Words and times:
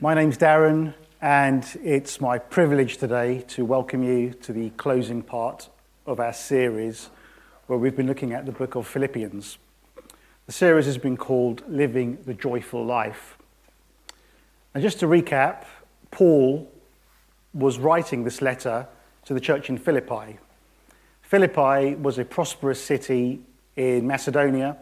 My 0.00 0.14
name's 0.14 0.38
Darren, 0.38 0.94
and 1.20 1.66
it's 1.82 2.20
my 2.20 2.38
privilege 2.38 2.98
today 2.98 3.40
to 3.48 3.64
welcome 3.64 4.04
you 4.04 4.32
to 4.42 4.52
the 4.52 4.70
closing 4.70 5.20
part 5.20 5.68
of 6.06 6.20
our 6.20 6.32
series 6.32 7.10
where 7.66 7.76
we've 7.76 7.96
been 7.96 8.06
looking 8.06 8.32
at 8.32 8.46
the 8.46 8.52
book 8.52 8.76
of 8.76 8.86
Philippians. 8.86 9.58
The 10.46 10.52
series 10.52 10.86
has 10.86 10.96
been 10.96 11.16
called 11.16 11.64
Living 11.66 12.18
the 12.24 12.34
Joyful 12.34 12.86
Life. 12.86 13.36
And 14.72 14.80
just 14.80 15.00
to 15.00 15.06
recap, 15.06 15.64
Paul 16.12 16.70
was 17.52 17.80
writing 17.80 18.22
this 18.22 18.40
letter 18.40 18.86
to 19.24 19.34
the 19.34 19.40
church 19.40 19.68
in 19.68 19.76
Philippi. 19.76 20.38
Philippi 21.22 21.96
was 21.96 22.20
a 22.20 22.24
prosperous 22.24 22.80
city 22.80 23.40
in 23.74 24.06
Macedonia, 24.06 24.76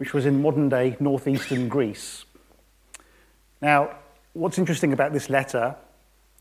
which 0.00 0.14
was 0.14 0.24
in 0.24 0.40
modern 0.40 0.70
day 0.70 0.96
northeastern 0.98 1.68
Greece. 1.68 2.24
Now, 3.60 3.96
what's 4.32 4.56
interesting 4.56 4.94
about 4.94 5.12
this 5.12 5.28
letter 5.28 5.76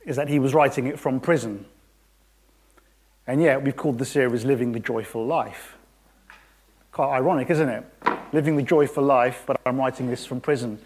is 0.06 0.16
that 0.16 0.30
he 0.30 0.40
was 0.40 0.54
writing 0.54 0.88
it 0.88 0.98
from 0.98 1.20
prison. 1.20 1.66
And 3.28 3.42
yet, 3.42 3.62
we've 3.62 3.76
called 3.76 3.98
the 3.98 4.06
series 4.06 4.46
Living 4.46 4.72
the 4.72 4.80
Joyful 4.80 5.26
Life. 5.26 5.76
Quite 6.94 7.18
ironic, 7.18 7.50
isn't 7.50 7.68
it? 7.68 7.84
Living 8.32 8.56
the 8.56 8.64
joyful 8.64 9.04
life, 9.04 9.44
but 9.46 9.60
I'm 9.66 9.78
writing 9.78 10.10
this 10.10 10.26
from 10.26 10.40
prison. 10.40 10.80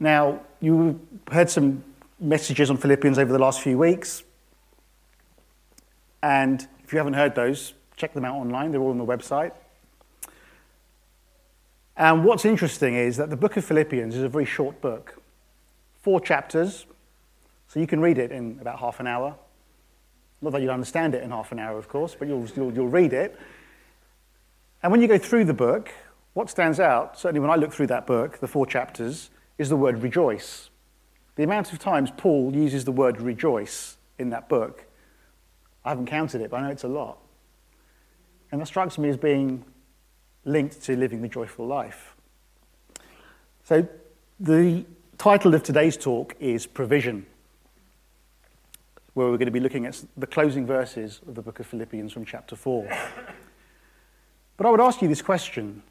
Now, 0.00 0.40
you 0.60 0.98
heard 1.30 1.50
some 1.50 1.84
messages 2.20 2.70
on 2.70 2.78
Philippians 2.78 3.18
over 3.18 3.30
the 3.30 3.38
last 3.38 3.60
few 3.60 3.76
weeks. 3.76 4.22
And 6.22 6.66
if 6.84 6.94
you 6.94 6.96
haven't 6.96 7.14
heard 7.14 7.34
those, 7.34 7.74
check 7.96 8.14
them 8.14 8.24
out 8.24 8.36
online. 8.36 8.72
They're 8.72 8.80
all 8.80 8.92
on 8.92 8.98
the 8.98 9.04
website. 9.04 9.52
And 11.96 12.24
what's 12.24 12.44
interesting 12.44 12.94
is 12.94 13.16
that 13.18 13.30
the 13.30 13.36
book 13.36 13.56
of 13.56 13.64
Philippians 13.64 14.14
is 14.16 14.22
a 14.22 14.28
very 14.28 14.44
short 14.44 14.80
book, 14.80 15.20
four 16.00 16.20
chapters, 16.20 16.86
so 17.68 17.80
you 17.80 17.86
can 17.86 18.00
read 18.00 18.18
it 18.18 18.32
in 18.32 18.58
about 18.60 18.78
half 18.78 19.00
an 19.00 19.06
hour. 19.06 19.34
Not 20.40 20.52
that 20.52 20.62
you'll 20.62 20.72
understand 20.72 21.14
it 21.14 21.22
in 21.22 21.30
half 21.30 21.52
an 21.52 21.58
hour, 21.58 21.78
of 21.78 21.88
course, 21.88 22.16
but 22.18 22.28
you'll, 22.28 22.46
you'll, 22.56 22.72
you'll 22.72 22.88
read 22.88 23.12
it. 23.12 23.38
And 24.82 24.90
when 24.90 25.00
you 25.00 25.08
go 25.08 25.18
through 25.18 25.44
the 25.44 25.54
book, 25.54 25.90
what 26.34 26.50
stands 26.50 26.80
out, 26.80 27.18
certainly 27.18 27.40
when 27.40 27.50
I 27.50 27.56
look 27.56 27.72
through 27.72 27.86
that 27.88 28.06
book, 28.06 28.38
the 28.38 28.48
four 28.48 28.66
chapters, 28.66 29.30
is 29.58 29.68
the 29.68 29.76
word 29.76 30.02
rejoice. 30.02 30.70
The 31.36 31.44
amount 31.44 31.72
of 31.72 31.78
times 31.78 32.10
Paul 32.16 32.54
uses 32.54 32.84
the 32.84 32.92
word 32.92 33.20
rejoice 33.20 33.96
in 34.18 34.30
that 34.30 34.48
book, 34.48 34.86
I 35.84 35.90
haven't 35.90 36.06
counted 36.06 36.40
it, 36.40 36.50
but 36.50 36.58
I 36.58 36.62
know 36.62 36.70
it's 36.70 36.84
a 36.84 36.88
lot. 36.88 37.18
And 38.50 38.60
that 38.60 38.66
strikes 38.66 38.98
me 38.98 39.08
as 39.08 39.16
being 39.16 39.64
linked 40.44 40.82
to 40.82 40.96
living 40.96 41.22
the 41.22 41.28
joyful 41.28 41.66
life. 41.66 42.14
So, 43.64 43.86
the 44.40 44.84
title 45.18 45.54
of 45.54 45.62
today's 45.62 45.96
talk 45.96 46.34
is 46.40 46.66
Provision, 46.66 47.26
where 49.14 49.28
we're 49.28 49.36
going 49.36 49.46
to 49.46 49.52
be 49.52 49.60
looking 49.60 49.86
at 49.86 50.02
the 50.16 50.26
closing 50.26 50.66
verses 50.66 51.20
of 51.28 51.36
the 51.36 51.42
book 51.42 51.60
of 51.60 51.66
Philippians 51.66 52.12
from 52.12 52.24
chapter 52.24 52.56
4. 52.56 52.88
But 54.56 54.66
I 54.66 54.70
would 54.70 54.80
ask 54.80 55.00
you 55.00 55.08
this 55.08 55.22
question 55.22 55.82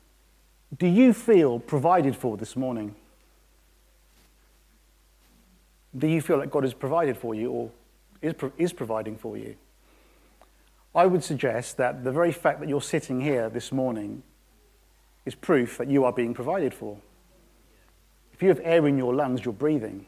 Do 0.78 0.88
you 0.88 1.14
feel 1.14 1.60
provided 1.60 2.16
for 2.16 2.38
this 2.38 2.56
morning? 2.56 2.96
Do 5.98 6.08
you 6.08 6.22
feel 6.22 6.40
that 6.40 6.52
God 6.52 6.64
has 6.64 6.74
provided 6.74 7.18
for 7.18 7.36
you 7.36 7.52
or 7.52 7.72
is, 8.22 8.34
is 8.58 8.74
providing 8.74 9.18
for 9.18 9.38
you? 9.38 9.56
I 10.94 11.06
would 11.06 11.24
suggest 11.24 11.78
that 11.78 12.04
the 12.04 12.12
very 12.12 12.32
fact 12.32 12.60
that 12.60 12.70
you're 12.70 12.82
sitting 12.82 13.20
here 13.20 13.50
this 13.50 13.72
morning 13.72 14.24
is 15.26 15.36
proof 15.36 15.78
that 15.78 15.90
you 15.90 16.04
are 16.04 16.12
being 16.14 16.34
provided 16.34 16.74
for. 16.74 16.98
If 18.34 18.42
you 18.42 18.50
have 18.50 18.60
air 18.64 18.88
in 18.88 18.98
your 18.98 19.14
lungs, 19.14 19.46
you're 19.46 19.54
breathing. 19.54 20.06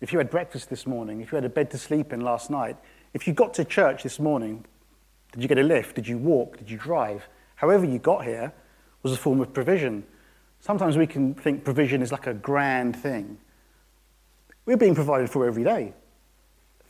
If 0.00 0.12
you 0.12 0.18
had 0.18 0.30
breakfast 0.30 0.70
this 0.70 0.86
morning, 0.86 1.20
if 1.20 1.30
you 1.30 1.36
had 1.36 1.44
a 1.44 1.50
bed 1.50 1.70
to 1.72 1.78
sleep 1.78 2.12
in 2.12 2.22
last 2.22 2.50
night, 2.50 2.76
if 3.14 3.26
you 3.26 3.32
got 3.32 3.54
to 3.54 3.64
church 3.64 4.02
this 4.02 4.18
morning, 4.18 4.64
did 5.32 5.42
you 5.42 5.48
get 5.48 5.58
a 5.58 5.62
lift? 5.62 5.94
Did 5.94 6.08
you 6.08 6.18
walk? 6.18 6.58
Did 6.58 6.70
you 6.70 6.78
drive? 6.78 7.28
However, 7.54 7.84
you 7.84 7.98
got 7.98 8.24
here 8.24 8.52
was 9.02 9.12
a 9.12 9.16
form 9.16 9.40
of 9.40 9.52
provision. 9.52 10.04
Sometimes 10.60 10.96
we 10.96 11.06
can 11.06 11.34
think 11.34 11.64
provision 11.64 12.02
is 12.02 12.12
like 12.12 12.26
a 12.26 12.34
grand 12.34 12.96
thing. 12.96 13.38
We're 14.64 14.76
being 14.76 14.94
provided 14.94 15.28
for 15.28 15.46
every 15.46 15.64
day 15.64 15.92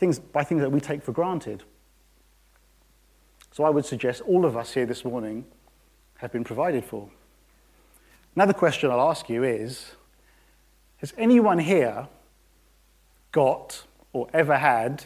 things, 0.03 0.19
by 0.19 0.43
things 0.43 0.61
that 0.61 0.71
we 0.71 0.81
take 0.81 1.03
for 1.03 1.13
granted. 1.13 1.63
So 3.53 3.63
I 3.63 3.71
would 3.71 3.87
suggest 3.87 4.21
all 4.23 4.45
of 4.45 4.57
us 4.57 4.75
here 4.75 4.85
this 4.85 5.05
morning 5.05 5.45
have 6.23 6.33
been 6.33 6.45
provided 6.45 6.85
for. 6.85 7.11
Another 8.37 8.53
question 8.53 8.91
I'll 8.91 9.11
ask 9.11 9.29
you 9.29 9.43
is 9.43 9.93
Has 10.99 11.13
anyone 11.19 11.59
here 11.59 12.09
got 13.33 13.85
or 14.13 14.29
ever 14.33 14.57
had 14.57 15.05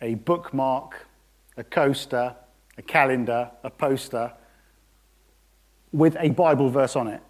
a 0.00 0.14
bookmark, 0.14 1.06
a 1.56 1.64
coaster, 1.64 2.34
a 2.78 2.82
calendar, 2.82 3.50
a 3.62 3.68
poster 3.68 4.32
with 5.92 6.16
a 6.18 6.30
Bible 6.30 6.70
verse 6.70 6.96
on 6.96 7.08
it? 7.08 7.20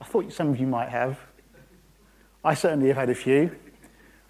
I 0.00 0.04
thought 0.04 0.32
some 0.32 0.50
of 0.50 0.60
you 0.60 0.68
might 0.68 0.88
have. 0.88 1.18
I 2.44 2.54
certainly 2.54 2.88
have 2.88 2.96
had 2.96 3.10
a 3.10 3.14
few. 3.14 3.54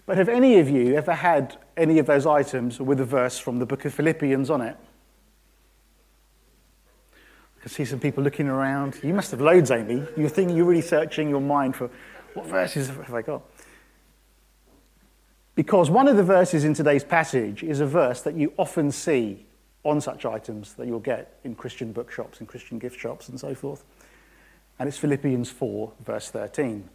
But 0.07 0.17
have 0.17 0.27
any 0.27 0.57
of 0.57 0.69
you 0.69 0.95
ever 0.95 1.13
had 1.13 1.55
any 1.77 1.99
of 1.99 2.07
those 2.07 2.25
items 2.25 2.79
with 2.79 2.99
a 2.99 3.05
verse 3.05 3.37
from 3.37 3.59
the 3.59 3.65
book 3.67 3.85
of 3.85 3.93
Philippians 3.93 4.49
on 4.49 4.61
it? 4.61 4.75
I 7.61 7.65
can 7.65 7.69
see 7.69 7.85
some 7.85 7.99
people 7.99 8.23
looking 8.23 8.47
around. 8.47 8.99
You 9.03 9.13
must 9.13 9.29
have 9.29 9.39
loads, 9.39 9.69
Amy. 9.69 10.03
You're 10.17 10.29
thinking, 10.29 10.57
you're 10.57 10.65
really 10.65 10.81
searching 10.81 11.29
your 11.29 11.41
mind 11.41 11.75
for 11.75 11.91
what 12.33 12.47
verses 12.47 12.87
have 12.87 13.13
I 13.13 13.21
got? 13.21 13.43
Because 15.53 15.91
one 15.91 16.07
of 16.07 16.17
the 16.17 16.23
verses 16.23 16.63
in 16.63 16.73
today's 16.73 17.03
passage 17.03 17.61
is 17.61 17.79
a 17.79 17.85
verse 17.85 18.23
that 18.23 18.33
you 18.33 18.51
often 18.57 18.91
see 18.91 19.45
on 19.83 20.01
such 20.01 20.25
items 20.25 20.73
that 20.73 20.87
you'll 20.87 20.99
get 20.99 21.37
in 21.43 21.53
Christian 21.53 21.91
bookshops 21.91 22.39
and 22.39 22.47
Christian 22.47 22.79
gift 22.79 22.99
shops 22.99 23.29
and 23.29 23.39
so 23.39 23.53
forth. 23.53 23.83
And 24.79 24.87
it's 24.89 24.97
Philippians 24.97 25.51
4, 25.51 25.91
verse 26.03 26.31
13. 26.31 26.89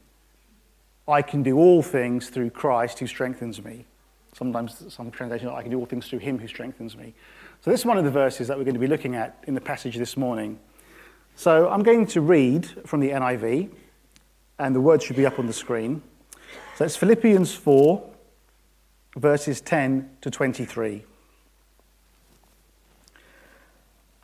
I 1.06 1.22
can 1.22 1.44
do 1.44 1.58
all 1.58 1.80
things 1.80 2.28
through 2.28 2.50
Christ 2.50 2.98
who 2.98 3.06
strengthens 3.06 3.62
me. 3.62 3.84
Sometimes 4.32 4.92
some 4.92 5.12
translations, 5.12 5.52
I 5.54 5.62
can 5.62 5.70
do 5.70 5.78
all 5.78 5.86
things 5.86 6.08
through 6.08 6.18
him 6.18 6.38
who 6.38 6.48
strengthens 6.48 6.96
me. 6.96 7.14
So 7.66 7.72
this 7.72 7.80
is 7.80 7.86
one 7.86 7.98
of 7.98 8.04
the 8.04 8.12
verses 8.12 8.46
that 8.46 8.56
we're 8.56 8.62
going 8.62 8.74
to 8.74 8.80
be 8.80 8.86
looking 8.86 9.16
at 9.16 9.42
in 9.48 9.54
the 9.54 9.60
passage 9.60 9.96
this 9.96 10.16
morning. 10.16 10.60
So 11.34 11.68
I'm 11.68 11.82
going 11.82 12.06
to 12.06 12.20
read 12.20 12.64
from 12.86 13.00
the 13.00 13.10
NIV, 13.10 13.72
and 14.60 14.72
the 14.72 14.80
words 14.80 15.02
should 15.02 15.16
be 15.16 15.26
up 15.26 15.40
on 15.40 15.48
the 15.48 15.52
screen. 15.52 16.00
So 16.76 16.84
it's 16.84 16.94
Philippians 16.94 17.56
4, 17.56 18.08
verses 19.16 19.60
10 19.60 20.08
to 20.20 20.30
23. 20.30 21.02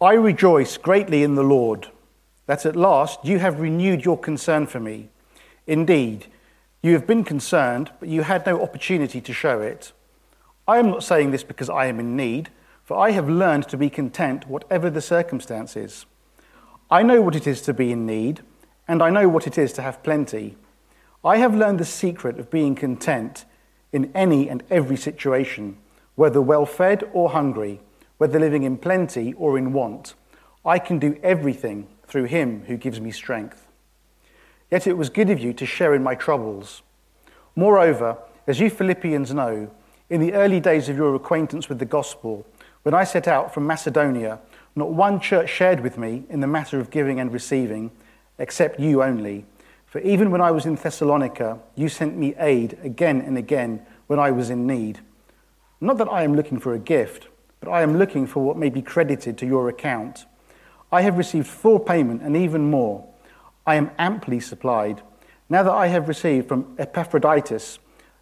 I 0.00 0.12
rejoice 0.12 0.76
greatly 0.76 1.24
in 1.24 1.34
the 1.34 1.42
Lord 1.42 1.88
that 2.46 2.64
at 2.64 2.76
last 2.76 3.24
you 3.24 3.40
have 3.40 3.58
renewed 3.58 4.04
your 4.04 4.18
concern 4.18 4.68
for 4.68 4.78
me. 4.78 5.08
Indeed, 5.66 6.26
you 6.80 6.92
have 6.92 7.08
been 7.08 7.24
concerned, 7.24 7.90
but 7.98 8.08
you 8.08 8.22
had 8.22 8.46
no 8.46 8.62
opportunity 8.62 9.20
to 9.20 9.32
show 9.32 9.60
it. 9.60 9.90
I 10.68 10.78
am 10.78 10.90
not 10.90 11.02
saying 11.02 11.32
this 11.32 11.42
because 11.42 11.68
I 11.68 11.86
am 11.86 11.98
in 11.98 12.14
need, 12.16 12.48
I 12.94 13.12
have 13.12 13.28
learned 13.28 13.68
to 13.68 13.76
be 13.76 13.90
content 13.90 14.48
whatever 14.48 14.90
the 14.90 15.00
circumstances. 15.00 16.06
I 16.90 17.02
know 17.02 17.22
what 17.22 17.36
it 17.36 17.46
is 17.46 17.62
to 17.62 17.74
be 17.74 17.92
in 17.92 18.06
need, 18.06 18.40
and 18.88 19.02
I 19.02 19.10
know 19.10 19.28
what 19.28 19.46
it 19.46 19.56
is 19.56 19.72
to 19.74 19.82
have 19.82 20.02
plenty. 20.02 20.56
I 21.24 21.36
have 21.36 21.54
learned 21.54 21.78
the 21.78 21.84
secret 21.84 22.38
of 22.38 22.50
being 22.50 22.74
content 22.74 23.44
in 23.92 24.10
any 24.14 24.48
and 24.48 24.62
every 24.70 24.96
situation, 24.96 25.78
whether 26.14 26.40
well 26.40 26.66
fed 26.66 27.08
or 27.12 27.30
hungry, 27.30 27.80
whether 28.18 28.38
living 28.38 28.64
in 28.64 28.76
plenty 28.76 29.32
or 29.34 29.56
in 29.56 29.72
want. 29.72 30.14
I 30.64 30.78
can 30.78 30.98
do 30.98 31.18
everything 31.22 31.88
through 32.06 32.24
him 32.24 32.64
who 32.66 32.76
gives 32.76 33.00
me 33.00 33.10
strength. 33.10 33.68
Yet 34.70 34.86
it 34.86 34.96
was 34.96 35.10
good 35.10 35.30
of 35.30 35.38
you 35.38 35.52
to 35.54 35.66
share 35.66 35.94
in 35.94 36.02
my 36.02 36.14
troubles. 36.14 36.82
Moreover, 37.54 38.18
as 38.46 38.60
you 38.60 38.70
Philippians 38.70 39.32
know, 39.32 39.70
in 40.08 40.20
the 40.20 40.34
early 40.34 40.60
days 40.60 40.88
of 40.88 40.96
your 40.96 41.14
acquaintance 41.14 41.68
with 41.68 41.78
the 41.78 41.84
gospel, 41.84 42.46
when 42.82 42.94
I 42.94 43.04
set 43.04 43.28
out 43.28 43.54
from 43.54 43.66
Macedonia, 43.66 44.40
not 44.74 44.90
one 44.90 45.20
church 45.20 45.50
shared 45.50 45.80
with 45.80 45.98
me 45.98 46.24
in 46.28 46.40
the 46.40 46.46
matter 46.46 46.80
of 46.80 46.90
giving 46.90 47.20
and 47.20 47.32
receiving, 47.32 47.90
except 48.38 48.80
you 48.80 49.02
only. 49.02 49.44
For 49.86 50.00
even 50.00 50.30
when 50.30 50.40
I 50.40 50.50
was 50.50 50.64
in 50.64 50.74
Thessalonica, 50.74 51.58
you 51.76 51.88
sent 51.88 52.16
me 52.16 52.34
aid 52.38 52.78
again 52.82 53.20
and 53.20 53.36
again 53.36 53.84
when 54.06 54.18
I 54.18 54.30
was 54.30 54.50
in 54.50 54.66
need. 54.66 55.00
Not 55.80 55.98
that 55.98 56.08
I 56.08 56.22
am 56.22 56.34
looking 56.34 56.58
for 56.58 56.72
a 56.72 56.78
gift, 56.78 57.28
but 57.60 57.70
I 57.70 57.82
am 57.82 57.98
looking 57.98 58.26
for 58.26 58.42
what 58.42 58.56
may 58.56 58.70
be 58.70 58.82
credited 58.82 59.36
to 59.38 59.46
your 59.46 59.68
account. 59.68 60.24
I 60.90 61.02
have 61.02 61.18
received 61.18 61.46
full 61.46 61.78
payment 61.78 62.22
and 62.22 62.36
even 62.36 62.70
more. 62.70 63.06
I 63.66 63.76
am 63.76 63.90
amply 63.98 64.40
supplied. 64.40 65.02
Now 65.48 65.62
that 65.62 65.72
I 65.72 65.88
have 65.88 66.08
received 66.08 66.48
from 66.48 66.74
Epaphroditus 66.78 67.78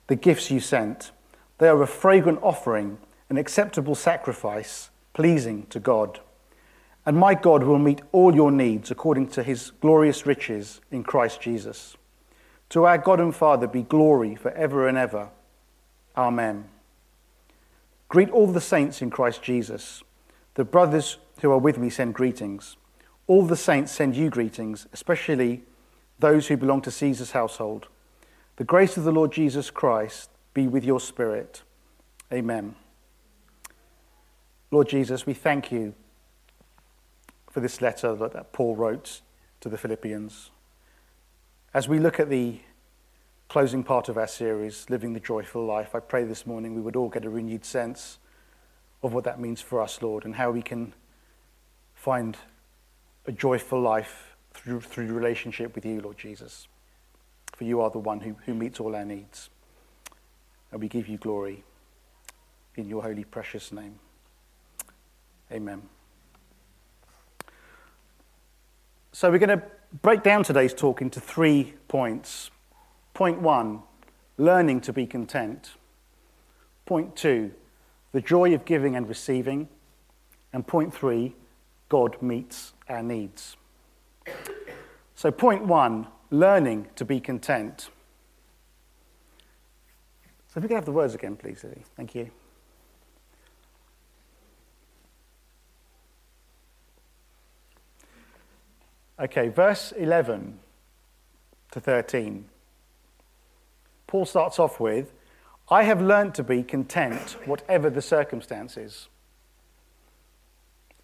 the 0.08 0.16
gifts 0.16 0.50
you 0.50 0.60
sent, 0.60 1.12
they 1.58 1.68
are 1.68 1.82
a 1.82 1.86
fragrant 1.86 2.40
offering, 2.42 2.98
an 3.30 3.38
acceptable 3.38 3.94
sacrifice, 3.94 4.90
pleasing 5.14 5.66
to 5.70 5.80
God. 5.80 6.20
And 7.06 7.16
my 7.16 7.34
God 7.34 7.62
will 7.62 7.78
meet 7.78 8.02
all 8.12 8.34
your 8.34 8.50
needs 8.50 8.90
according 8.90 9.28
to 9.28 9.42
his 9.42 9.70
glorious 9.80 10.26
riches 10.26 10.80
in 10.90 11.04
Christ 11.04 11.40
Jesus. 11.40 11.96
To 12.70 12.84
our 12.84 12.98
God 12.98 13.20
and 13.20 13.34
Father 13.34 13.66
be 13.66 13.82
glory 13.82 14.34
for 14.34 14.50
ever 14.52 14.86
and 14.86 14.98
ever. 14.98 15.30
Amen. 16.16 16.68
Greet 18.08 18.30
all 18.30 18.48
the 18.48 18.60
saints 18.60 19.00
in 19.00 19.10
Christ 19.10 19.42
Jesus. 19.42 20.02
The 20.54 20.64
brothers 20.64 21.18
who 21.40 21.50
are 21.52 21.58
with 21.58 21.78
me 21.78 21.88
send 21.88 22.14
greetings. 22.14 22.76
All 23.26 23.46
the 23.46 23.56
saints 23.56 23.92
send 23.92 24.16
you 24.16 24.28
greetings, 24.28 24.86
especially 24.92 25.62
those 26.18 26.48
who 26.48 26.56
belong 26.56 26.82
to 26.82 26.90
Caesar's 26.90 27.30
household. 27.30 27.86
The 28.56 28.64
grace 28.64 28.96
of 28.96 29.04
the 29.04 29.12
Lord 29.12 29.32
Jesus 29.32 29.70
Christ 29.70 30.30
be 30.52 30.66
with 30.66 30.84
your 30.84 31.00
spirit. 31.00 31.62
Amen. 32.32 32.74
Lord 34.72 34.88
Jesus, 34.88 35.26
we 35.26 35.34
thank 35.34 35.72
you 35.72 35.94
for 37.50 37.58
this 37.58 37.82
letter 37.82 38.14
that 38.14 38.52
Paul 38.52 38.76
wrote 38.76 39.20
to 39.60 39.68
the 39.68 39.76
Philippians. 39.76 40.50
As 41.74 41.88
we 41.88 41.98
look 41.98 42.20
at 42.20 42.30
the 42.30 42.60
closing 43.48 43.82
part 43.82 44.08
of 44.08 44.16
our 44.16 44.28
series, 44.28 44.88
Living 44.88 45.12
the 45.12 45.18
Joyful 45.18 45.66
Life, 45.66 45.96
I 45.96 45.98
pray 45.98 46.22
this 46.22 46.46
morning 46.46 46.76
we 46.76 46.82
would 46.82 46.94
all 46.94 47.08
get 47.08 47.24
a 47.24 47.30
renewed 47.30 47.64
sense 47.64 48.18
of 49.02 49.12
what 49.12 49.24
that 49.24 49.40
means 49.40 49.60
for 49.60 49.80
us, 49.80 50.00
Lord, 50.02 50.24
and 50.24 50.36
how 50.36 50.52
we 50.52 50.62
can 50.62 50.92
find 51.92 52.36
a 53.26 53.32
joyful 53.32 53.80
life 53.80 54.36
through, 54.54 54.82
through 54.82 55.12
relationship 55.12 55.74
with 55.74 55.84
you, 55.84 56.00
Lord 56.00 56.16
Jesus. 56.16 56.68
For 57.56 57.64
you 57.64 57.80
are 57.80 57.90
the 57.90 57.98
one 57.98 58.20
who, 58.20 58.36
who 58.46 58.54
meets 58.54 58.78
all 58.78 58.94
our 58.94 59.04
needs. 59.04 59.50
And 60.70 60.80
we 60.80 60.86
give 60.86 61.08
you 61.08 61.18
glory 61.18 61.64
in 62.76 62.88
your 62.88 63.02
holy, 63.02 63.24
precious 63.24 63.72
name. 63.72 63.98
Amen. 65.52 65.82
So 69.12 69.30
we're 69.30 69.38
going 69.38 69.58
to 69.58 69.62
break 70.02 70.22
down 70.22 70.44
today's 70.44 70.72
talk 70.72 71.02
into 71.02 71.20
three 71.20 71.74
points. 71.88 72.50
Point 73.12 73.40
one, 73.40 73.82
learning 74.38 74.80
to 74.82 74.92
be 74.92 75.06
content. 75.06 75.72
Point 76.86 77.16
two, 77.16 77.52
the 78.12 78.20
joy 78.20 78.54
of 78.54 78.64
giving 78.64 78.96
and 78.96 79.08
receiving. 79.08 79.68
And 80.52 80.66
point 80.66 80.94
three, 80.94 81.34
God 81.88 82.20
meets 82.22 82.72
our 82.88 83.02
needs. 83.02 83.56
So, 85.14 85.30
point 85.30 85.66
one, 85.66 86.06
learning 86.30 86.86
to 86.96 87.04
be 87.04 87.20
content. 87.20 87.90
So, 90.48 90.58
if 90.58 90.62
we 90.62 90.68
could 90.68 90.76
have 90.76 90.84
the 90.84 90.92
words 90.92 91.14
again, 91.14 91.36
please, 91.36 91.62
Lily. 91.62 91.84
Thank 91.96 92.14
you. 92.14 92.30
Okay, 99.20 99.48
verse 99.48 99.92
11 99.92 100.58
to 101.72 101.80
13. 101.80 102.46
Paul 104.06 104.24
starts 104.24 104.58
off 104.58 104.80
with, 104.80 105.12
I 105.70 105.82
have 105.82 106.00
learned 106.00 106.34
to 106.36 106.42
be 106.42 106.62
content, 106.62 107.36
whatever 107.44 107.90
the 107.90 108.00
circumstances. 108.00 109.08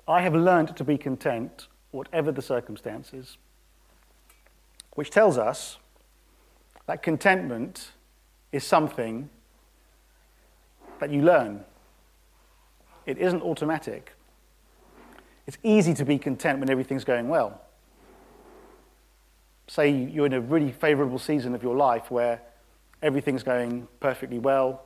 I 0.08 0.22
have 0.22 0.34
learned 0.34 0.74
to 0.78 0.84
be 0.84 0.96
content, 0.96 1.68
whatever 1.90 2.32
the 2.32 2.40
circumstances. 2.40 3.36
Which 4.94 5.10
tells 5.10 5.36
us 5.36 5.76
that 6.86 7.02
contentment 7.02 7.92
is 8.50 8.64
something 8.64 9.28
that 11.00 11.10
you 11.10 11.20
learn. 11.20 11.64
It 13.04 13.18
isn't 13.18 13.42
automatic. 13.42 14.14
It's 15.46 15.58
easy 15.62 15.92
to 15.92 16.04
be 16.06 16.16
content 16.18 16.60
when 16.60 16.70
everything's 16.70 17.04
going 17.04 17.28
well 17.28 17.60
say 19.68 19.90
you're 19.90 20.26
in 20.26 20.32
a 20.32 20.40
really 20.40 20.72
favorable 20.72 21.18
season 21.18 21.54
of 21.54 21.62
your 21.62 21.76
life 21.76 22.10
where 22.10 22.40
everything's 23.02 23.42
going 23.42 23.88
perfectly 24.00 24.38
well, 24.38 24.84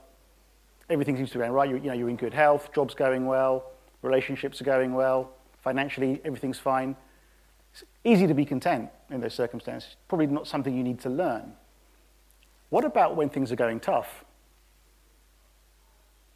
everything 0.89 1.17
seems 1.17 1.31
to 1.31 1.39
be 1.39 1.41
going 1.41 1.53
right, 1.53 1.69
you're, 1.69 1.79
you 1.79 1.89
know, 1.89 1.95
you're 1.95 2.09
in 2.09 2.17
good 2.17 2.35
health, 2.35 2.73
job's 2.73 2.95
going 2.95 3.27
well, 3.27 3.71
relationships 4.03 4.61
are 4.61 4.65
going 4.65 4.95
well, 4.95 5.31
financially 5.63 6.21
everything's 6.25 6.59
fine. 6.59 6.97
It's 7.73 7.85
easy 8.05 8.27
to 8.27 8.35
be 8.35 8.45
content 8.45 8.91
in 9.11 9.21
those 9.21 9.35
circumstances. 9.35 9.97
Probably 10.09 10.27
not 10.27 10.47
something 10.47 10.77
you 10.77 10.83
need 10.83 11.01
to 11.01 11.11
learn. 11.11 11.53
What 12.71 12.85
about 12.85 13.17
when 13.17 13.29
things 13.29 13.53
are 13.53 13.57
going 13.57 13.81
tough? 13.81 14.25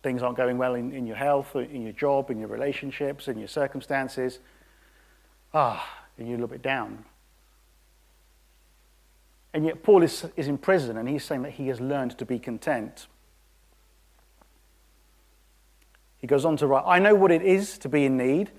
Things 0.02 0.22
aren't 0.22 0.36
going 0.36 0.58
well 0.58 0.74
in, 0.74 0.92
in 0.92 1.06
your 1.06 1.16
health, 1.16 1.56
in 1.56 1.82
your 1.82 1.92
job, 1.92 2.30
in 2.30 2.38
your 2.38 2.48
relationships, 2.48 3.26
in 3.26 3.38
your 3.38 3.48
circumstances. 3.48 4.38
Ah, 5.54 6.04
and 6.18 6.28
you're 6.28 6.36
a 6.36 6.40
little 6.40 6.48
bit 6.48 6.62
down. 6.62 7.04
And 9.54 9.64
yet, 9.64 9.84
Paul 9.84 10.02
is, 10.02 10.26
is 10.36 10.48
in 10.48 10.58
prison 10.58 10.98
and 10.98 11.08
he's 11.08 11.24
saying 11.24 11.42
that 11.42 11.52
he 11.52 11.68
has 11.68 11.80
learned 11.80 12.18
to 12.18 12.26
be 12.26 12.40
content. 12.40 13.06
He 16.18 16.26
goes 16.26 16.44
on 16.44 16.56
to 16.56 16.66
write 16.66 16.82
I 16.84 16.98
know 16.98 17.14
what 17.14 17.30
it 17.30 17.42
is 17.42 17.78
to 17.78 17.88
be 17.88 18.04
in 18.04 18.16
need, 18.16 18.50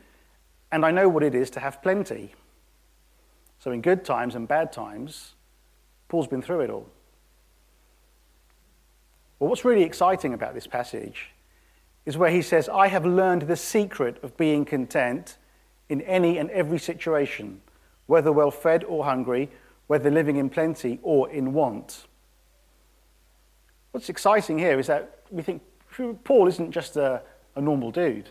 and 0.72 0.86
I 0.86 0.92
know 0.92 1.10
what 1.10 1.22
it 1.22 1.36
is 1.36 1.50
to 1.52 1.60
have 1.60 1.82
plenty. 1.82 2.34
So, 3.60 3.72
in 3.72 3.82
good 3.82 4.06
times 4.06 4.36
and 4.36 4.48
bad 4.48 4.72
times, 4.72 5.34
Paul's 6.08 6.28
been 6.28 6.42
through 6.42 6.62
it 6.62 6.70
all. 6.70 6.88
Well, 9.40 9.50
what's 9.50 9.66
really 9.66 9.84
exciting 9.84 10.34
about 10.34 10.54
this 10.54 10.68
passage 10.68 11.32
is 12.06 12.18
where 12.18 12.30
he 12.30 12.42
says, 12.42 12.70
I 12.70 12.88
have 12.88 13.06
learned 13.06 13.44
the 13.44 13.58
secret 13.58 14.24
of 14.24 14.38
being 14.38 14.64
content 14.64 15.38
in 15.90 16.02
any 16.02 16.38
and 16.38 16.50
every 16.52 16.80
situation, 16.80 17.62
whether 18.06 18.32
well 18.32 18.52
fed 18.52 18.86
or 18.86 19.04
hungry 19.04 19.50
whether 19.88 20.10
living 20.10 20.38
in 20.38 20.50
plenty 20.50 21.00
or 21.04 21.30
in 21.30 21.54
want. 21.54 22.06
What's 23.92 24.10
exciting 24.10 24.58
here 24.58 24.80
is 24.80 24.88
that 24.88 25.20
we 25.32 25.42
think 25.42 25.62
Paul 26.24 26.48
isn't 26.48 26.72
just 26.72 26.98
a, 26.98 27.22
a 27.56 27.62
normal 27.62 27.92
dude. 27.92 28.30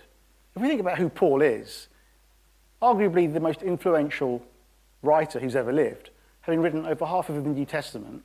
If 0.55 0.63
we 0.63 0.69
think 0.69 0.81
about 0.81 0.99
who 0.99 1.09
Paul 1.09 1.43
is, 1.43 1.89
arguably 2.83 3.33
the 3.33 3.41
most 3.41 3.63
influential 3.63 4.45
writer 5.03 5.41
who's 5.41 5.57
ever 5.57 5.73
lived, 5.73 6.11
having 6.43 6.61
written 6.61 6.85
over 6.85 7.07
half 7.07 7.29
of 7.29 7.43
the 7.43 7.49
New 7.49 7.65
Testament, 7.65 8.23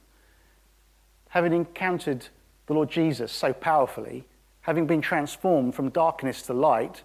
having 1.29 1.53
encountered 1.53 2.27
the 2.67 2.73
Lord 2.73 2.89
Jesus 2.89 3.31
so 3.31 3.53
powerfully, 3.53 4.25
having 4.61 4.85
been 4.85 5.01
transformed 5.01 5.73
from 5.73 5.89
darkness 5.89 6.41
to 6.43 6.53
light, 6.53 7.03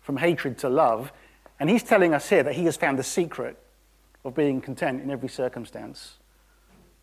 from 0.00 0.16
hatred 0.16 0.58
to 0.58 0.68
love, 0.68 1.12
and 1.60 1.70
he's 1.70 1.84
telling 1.84 2.12
us 2.12 2.28
here 2.28 2.42
that 2.42 2.54
he 2.54 2.64
has 2.64 2.76
found 2.76 2.98
the 2.98 3.04
secret 3.04 3.56
of 4.24 4.34
being 4.34 4.60
content 4.60 5.02
in 5.02 5.10
every 5.10 5.28
circumstance. 5.28 6.18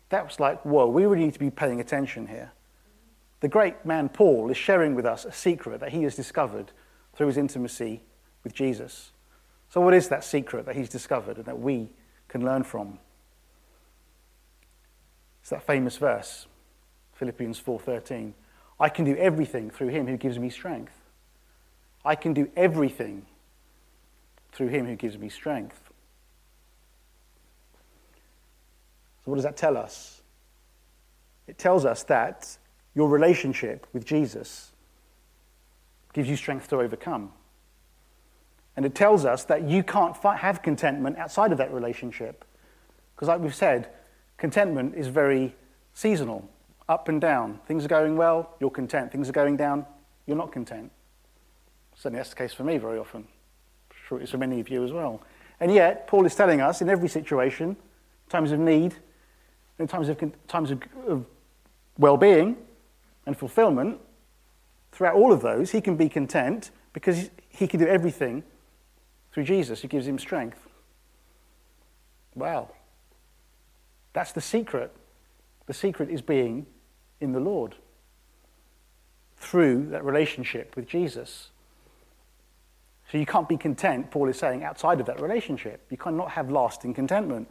That 0.08 0.24
was 0.24 0.40
like, 0.40 0.64
whoa, 0.64 0.86
we 0.88 1.04
really 1.04 1.24
need 1.24 1.34
to 1.34 1.38
be 1.38 1.50
paying 1.50 1.80
attention 1.80 2.26
here. 2.26 2.52
The 3.40 3.48
great 3.48 3.84
man 3.84 4.08
Paul 4.08 4.50
is 4.50 4.56
sharing 4.56 4.94
with 4.94 5.06
us 5.06 5.24
a 5.24 5.32
secret 5.32 5.80
that 5.80 5.92
he 5.92 6.02
has 6.02 6.14
discovered 6.14 6.72
through 7.14 7.28
his 7.28 7.36
intimacy 7.36 8.02
with 8.44 8.54
Jesus. 8.54 9.12
So, 9.70 9.80
what 9.80 9.94
is 9.94 10.08
that 10.08 10.24
secret 10.24 10.66
that 10.66 10.76
he's 10.76 10.88
discovered 10.88 11.36
and 11.36 11.46
that 11.46 11.60
we 11.60 11.90
can 12.28 12.44
learn 12.44 12.64
from? 12.64 12.98
It's 15.40 15.50
that 15.50 15.62
famous 15.62 15.96
verse, 15.96 16.46
Philippians 17.14 17.58
4:13. 17.58 18.34
I 18.78 18.88
can 18.88 19.04
do 19.04 19.16
everything 19.16 19.70
through 19.70 19.88
him 19.88 20.06
who 20.06 20.16
gives 20.16 20.38
me 20.38 20.50
strength. 20.50 20.98
I 22.04 22.14
can 22.14 22.32
do 22.32 22.50
everything 22.56 23.26
through 24.52 24.68
him 24.68 24.86
who 24.86 24.96
gives 24.96 25.18
me 25.18 25.28
strength. 25.28 25.89
So, 29.24 29.30
what 29.30 29.36
does 29.36 29.44
that 29.44 29.56
tell 29.56 29.76
us? 29.76 30.22
It 31.46 31.58
tells 31.58 31.84
us 31.84 32.02
that 32.04 32.56
your 32.94 33.08
relationship 33.08 33.86
with 33.92 34.04
Jesus 34.04 34.72
gives 36.12 36.28
you 36.28 36.36
strength 36.36 36.68
to 36.68 36.76
overcome. 36.80 37.32
And 38.76 38.86
it 38.86 38.94
tells 38.94 39.24
us 39.24 39.44
that 39.44 39.68
you 39.68 39.82
can't 39.82 40.16
have 40.16 40.62
contentment 40.62 41.18
outside 41.18 41.52
of 41.52 41.58
that 41.58 41.72
relationship. 41.72 42.44
Because, 43.14 43.28
like 43.28 43.40
we've 43.40 43.54
said, 43.54 43.88
contentment 44.38 44.94
is 44.94 45.08
very 45.08 45.54
seasonal, 45.92 46.48
up 46.88 47.08
and 47.08 47.20
down. 47.20 47.60
Things 47.66 47.84
are 47.84 47.88
going 47.88 48.16
well, 48.16 48.54
you're 48.60 48.70
content. 48.70 49.12
Things 49.12 49.28
are 49.28 49.32
going 49.32 49.56
down, 49.56 49.84
you're 50.26 50.36
not 50.36 50.52
content. 50.52 50.90
Certainly, 51.94 52.18
that's 52.18 52.30
the 52.30 52.36
case 52.36 52.52
for 52.52 52.64
me 52.64 52.78
very 52.78 52.98
often. 52.98 53.20
I'm 53.20 53.96
sure 54.06 54.20
it's 54.20 54.30
for 54.30 54.38
many 54.38 54.60
of 54.60 54.68
you 54.68 54.84
as 54.84 54.92
well. 54.92 55.20
And 55.60 55.72
yet, 55.74 56.06
Paul 56.06 56.24
is 56.24 56.34
telling 56.34 56.60
us 56.60 56.80
in 56.80 56.88
every 56.88 57.08
situation, 57.08 57.76
times 58.30 58.52
of 58.52 58.58
need, 58.60 58.94
in 59.80 59.88
times 59.88 60.08
of, 60.08 60.32
times 60.46 60.70
of, 60.70 60.82
of 61.06 61.24
well 61.98 62.16
being 62.16 62.56
and 63.26 63.36
fulfillment, 63.36 63.98
throughout 64.92 65.14
all 65.14 65.32
of 65.32 65.42
those, 65.42 65.70
he 65.70 65.80
can 65.80 65.96
be 65.96 66.08
content 66.08 66.70
because 66.92 67.30
he 67.48 67.66
can 67.66 67.80
do 67.80 67.86
everything 67.86 68.42
through 69.32 69.44
Jesus 69.44 69.80
who 69.82 69.88
gives 69.88 70.06
him 70.06 70.18
strength. 70.18 70.58
Wow. 72.34 72.70
That's 74.12 74.32
the 74.32 74.40
secret. 74.40 74.92
The 75.66 75.74
secret 75.74 76.10
is 76.10 76.22
being 76.22 76.66
in 77.20 77.32
the 77.32 77.40
Lord 77.40 77.76
through 79.36 79.86
that 79.90 80.04
relationship 80.04 80.76
with 80.76 80.86
Jesus. 80.86 81.48
So 83.10 83.18
you 83.18 83.26
can't 83.26 83.48
be 83.48 83.56
content, 83.56 84.10
Paul 84.10 84.28
is 84.28 84.38
saying, 84.38 84.62
outside 84.62 85.00
of 85.00 85.06
that 85.06 85.20
relationship. 85.20 85.86
You 85.90 85.96
cannot 85.96 86.30
have 86.32 86.50
lasting 86.50 86.94
contentment. 86.94 87.48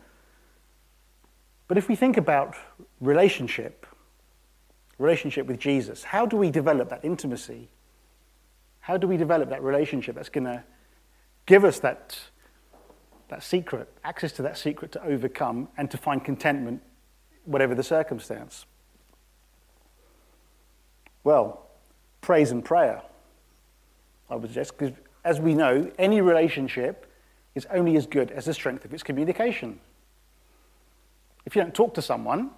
But 1.70 1.78
if 1.78 1.88
we 1.88 1.96
think 1.96 2.18
about 2.18 2.58
relationship, 3.00 3.86
relationship 4.98 5.46
with 5.46 5.60
Jesus, 5.60 6.04
how 6.04 6.26
do 6.26 6.36
we 6.36 6.50
develop 6.50 6.90
that 6.90 7.06
intimacy? 7.06 7.70
How 8.82 8.98
do 8.98 9.08
we 9.08 9.18
develop 9.18 9.50
that 9.52 9.62
relationship 9.62 10.16
that's 10.16 10.30
going 10.30 10.46
to 10.46 10.64
give 11.46 11.64
us 11.64 11.80
that, 11.82 12.20
that 13.28 13.44
secret, 13.44 13.88
access 14.04 14.32
to 14.34 14.42
that 14.42 14.58
secret 14.58 14.92
to 14.94 15.04
overcome 15.04 15.68
and 15.78 15.92
to 15.92 15.98
find 15.98 16.26
contentment, 16.26 16.82
whatever 17.46 17.76
the 17.76 17.84
circumstance? 17.84 18.66
Well, 21.24 21.68
praise 22.20 22.50
and 22.50 22.66
prayer. 22.66 23.04
I 24.28 24.36
would 24.36 24.50
suggest, 24.50 24.76
because 24.76 24.98
as 25.24 25.40
we 25.40 25.54
know, 25.54 25.92
any 26.00 26.20
relationship 26.20 27.06
is 27.54 27.68
only 27.70 27.96
as 27.96 28.08
good 28.08 28.32
as 28.32 28.46
the 28.46 28.56
strength 28.56 28.86
of 28.86 28.94
its 28.94 29.04
communication. 29.04 29.80
If 31.46 31.56
you 31.56 31.62
don't 31.62 31.74
talk 31.74 31.94
to 31.96 32.02
someone, 32.02 32.52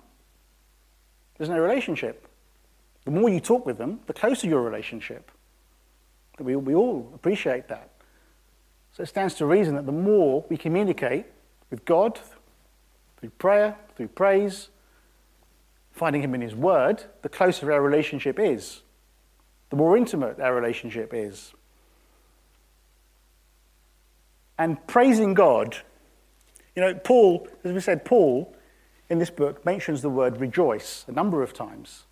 there's 1.38 1.50
no 1.50 1.60
relationship. 1.60 2.28
The 3.06 3.12
more 3.12 3.30
you 3.30 3.40
talk 3.40 3.66
with 3.66 3.78
them, 3.78 4.00
the 4.08 4.14
closer 4.14 4.48
your 4.48 4.62
relationship. 4.62 5.32
We, 6.40 6.56
we 6.56 6.76
all 6.76 7.12
appreciate 7.16 7.68
that. 7.70 7.90
So 8.94 9.04
it 9.04 9.08
stands 9.08 9.36
to 9.36 9.46
reason 9.46 9.76
that 9.76 9.86
the 9.86 9.92
more 9.92 10.46
we 10.50 10.58
communicate 10.58 11.26
with 11.70 11.86
God 11.86 12.20
through 13.20 13.30
prayer, 13.32 13.78
through 13.96 14.10
praise, 14.10 14.70
finding 15.92 16.22
Him 16.22 16.36
in 16.36 16.42
His 16.42 16.56
Word, 16.56 17.04
the 17.22 17.30
closer 17.30 17.72
our 17.72 17.82
relationship 17.82 18.40
is, 18.40 18.82
the 19.70 19.76
more 19.76 19.96
intimate 19.96 20.40
our 20.40 20.54
relationship 20.54 21.14
is. 21.14 21.54
And 24.58 24.86
praising 24.88 25.34
God, 25.34 25.78
you 26.76 26.82
know, 26.82 26.94
Paul, 26.96 27.48
as 27.64 27.74
we 27.74 27.80
said, 27.80 28.06
Paul 28.06 28.54
in 29.12 29.20
this 29.20 29.30
book 29.30 29.66
mentions 29.66 30.02
the 30.02 30.10
word 30.10 30.40
rejoice 30.40 31.04
a 31.06 31.12
number 31.12 31.44
of 31.44 31.54
times. 31.54 32.06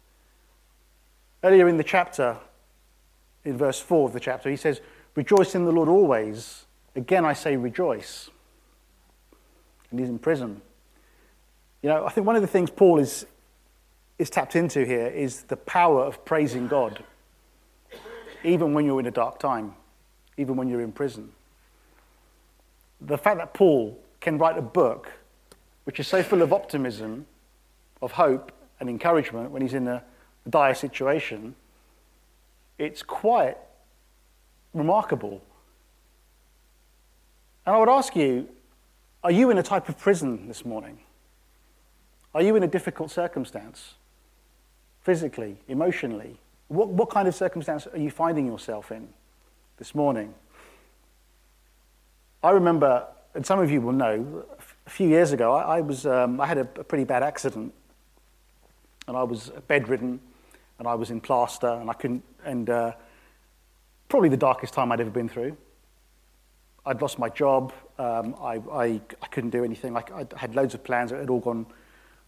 Earlier 1.41 1.69
in 1.69 1.77
the 1.77 1.83
chapter, 1.83 2.37
in 3.45 3.57
verse 3.57 3.79
4 3.79 4.09
of 4.09 4.13
the 4.13 4.19
chapter, 4.19 4.49
he 4.49 4.57
says, 4.57 4.81
Rejoice 5.15 5.55
in 5.55 5.63
the 5.63 5.71
Lord 5.71 5.87
always. 5.87 6.65
Again, 6.97 7.23
I 7.23 7.31
say 7.31 7.55
rejoice. 7.55 8.29
And 9.89 9.99
he's 10.01 10.09
in 10.09 10.19
prison. 10.19 10.61
You 11.81 11.87
know, 11.87 12.05
I 12.05 12.09
think 12.09 12.27
one 12.27 12.35
of 12.35 12.41
the 12.41 12.49
things 12.49 12.69
Paul 12.69 12.99
is, 12.99 13.25
is 14.17 14.29
tapped 14.29 14.57
into 14.57 14.85
here 14.85 15.07
is 15.07 15.43
the 15.43 15.55
power 15.55 16.03
of 16.03 16.25
praising 16.25 16.67
God, 16.67 17.01
even 18.43 18.73
when 18.73 18.85
you're 18.85 18.99
in 18.99 19.05
a 19.05 19.11
dark 19.11 19.39
time, 19.39 19.73
even 20.35 20.57
when 20.57 20.67
you're 20.67 20.81
in 20.81 20.91
prison. 20.91 21.31
The 22.99 23.17
fact 23.17 23.37
that 23.37 23.53
Paul 23.53 23.97
can 24.19 24.37
write 24.37 24.57
a 24.57 24.61
book 24.61 25.09
which 25.83 25.99
is 25.99 26.07
so 26.07 26.21
full 26.23 26.41
of 26.41 26.53
optimism, 26.53 27.25
of 28.01 28.13
hope, 28.13 28.51
and 28.79 28.89
encouragement 28.89 29.51
when 29.51 29.61
he's 29.61 29.73
in 29.73 29.87
a 29.87 30.03
dire 30.49 30.73
situation, 30.73 31.55
it's 32.77 33.03
quite 33.03 33.57
remarkable. 34.73 35.41
And 37.65 37.75
I 37.75 37.79
would 37.79 37.89
ask 37.89 38.15
you 38.15 38.47
are 39.23 39.31
you 39.31 39.49
in 39.49 39.57
a 39.57 39.63
type 39.63 39.89
of 39.89 39.97
prison 39.97 40.47
this 40.47 40.63
morning? 40.63 40.99
Are 42.33 42.41
you 42.41 42.55
in 42.55 42.63
a 42.63 42.67
difficult 42.67 43.11
circumstance? 43.11 43.95
Physically, 45.01 45.57
emotionally? 45.67 46.39
What, 46.69 46.87
what 46.89 47.09
kind 47.09 47.27
of 47.27 47.35
circumstance 47.35 47.85
are 47.87 47.97
you 47.97 48.11
finding 48.11 48.45
yourself 48.45 48.91
in 48.91 49.09
this 49.77 49.93
morning? 49.93 50.33
I 52.41 52.51
remember, 52.51 53.07
and 53.33 53.45
some 53.45 53.59
of 53.59 53.69
you 53.69 53.81
will 53.81 53.91
know, 53.91 54.45
a 54.89 54.91
few 54.91 55.07
years 55.07 55.33
ago, 55.33 55.53
I, 55.53 55.77
I 55.77 55.81
was, 55.81 56.07
um, 56.07 56.41
I 56.41 56.47
had 56.47 56.57
a, 56.57 56.61
a, 56.61 56.83
pretty 56.83 57.03
bad 57.03 57.21
accident. 57.21 57.71
And 59.07 59.15
I 59.15 59.21
was 59.21 59.51
bedridden, 59.67 60.19
and 60.79 60.87
I 60.87 60.95
was 60.95 61.11
in 61.11 61.21
plaster, 61.21 61.67
and 61.67 61.91
I 61.91 61.93
couldn't, 61.93 62.23
and 62.43 62.67
uh, 62.71 62.93
probably 64.07 64.29
the 64.29 64.37
darkest 64.37 64.73
time 64.73 64.91
I'd 64.91 64.99
ever 64.99 65.11
been 65.11 65.29
through. 65.29 65.55
I'd 66.87 67.03
lost 67.03 67.19
my 67.19 67.29
job. 67.29 67.71
Um, 67.99 68.35
I, 68.41 68.61
I, 68.71 69.01
I, 69.21 69.27
couldn't 69.29 69.51
do 69.51 69.63
anything. 69.63 69.95
I, 69.95 70.03
I, 70.15 70.25
had 70.35 70.55
loads 70.55 70.73
of 70.73 70.83
plans 70.83 71.11
that 71.11 71.19
had 71.19 71.29
all 71.29 71.39
gone, 71.39 71.67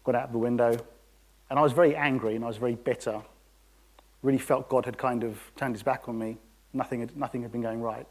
gone 0.04 0.14
out 0.14 0.30
the 0.30 0.38
window. 0.38 0.76
And 1.50 1.58
I 1.58 1.62
was 1.62 1.72
very 1.72 1.96
angry 1.96 2.36
and 2.36 2.44
I 2.44 2.48
was 2.48 2.58
very 2.58 2.76
bitter. 2.76 3.22
Really 4.22 4.38
felt 4.38 4.68
God 4.68 4.84
had 4.84 4.98
kind 4.98 5.24
of 5.24 5.40
turned 5.56 5.74
his 5.74 5.82
back 5.82 6.08
on 6.08 6.16
me. 6.16 6.36
Nothing 6.72 7.00
had, 7.00 7.16
nothing 7.16 7.42
had 7.42 7.50
been 7.50 7.62
going 7.62 7.80
right. 7.80 8.06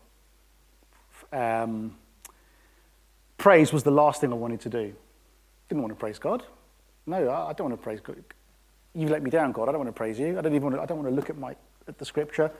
Um, 1.31 1.95
praise 3.41 3.73
was 3.73 3.81
the 3.81 3.91
last 3.91 4.21
thing 4.21 4.31
I 4.31 4.35
wanted 4.35 4.61
to 4.61 4.69
do. 4.69 4.93
Didn't 5.67 5.81
want 5.81 5.91
to 5.91 5.99
praise 5.99 6.19
God. 6.19 6.43
No, 7.07 7.31
I, 7.31 7.53
don't 7.53 7.69
want 7.69 7.81
to 7.81 7.83
praise 7.83 7.99
God. 7.99 8.23
You've 8.93 9.09
let 9.09 9.23
me 9.23 9.31
down, 9.31 9.51
God. 9.51 9.67
I 9.67 9.71
don't 9.71 9.79
want 9.79 9.87
to 9.87 9.97
praise 9.97 10.19
you. 10.19 10.37
I 10.37 10.41
don't 10.41 10.53
even 10.53 10.61
want 10.61 10.75
to, 10.75 10.81
I 10.81 10.85
don't 10.85 10.99
want 10.99 11.09
to 11.09 11.15
look 11.15 11.31
at, 11.31 11.37
my, 11.37 11.55
at 11.87 11.97
the 11.97 12.05
scripture 12.05 12.51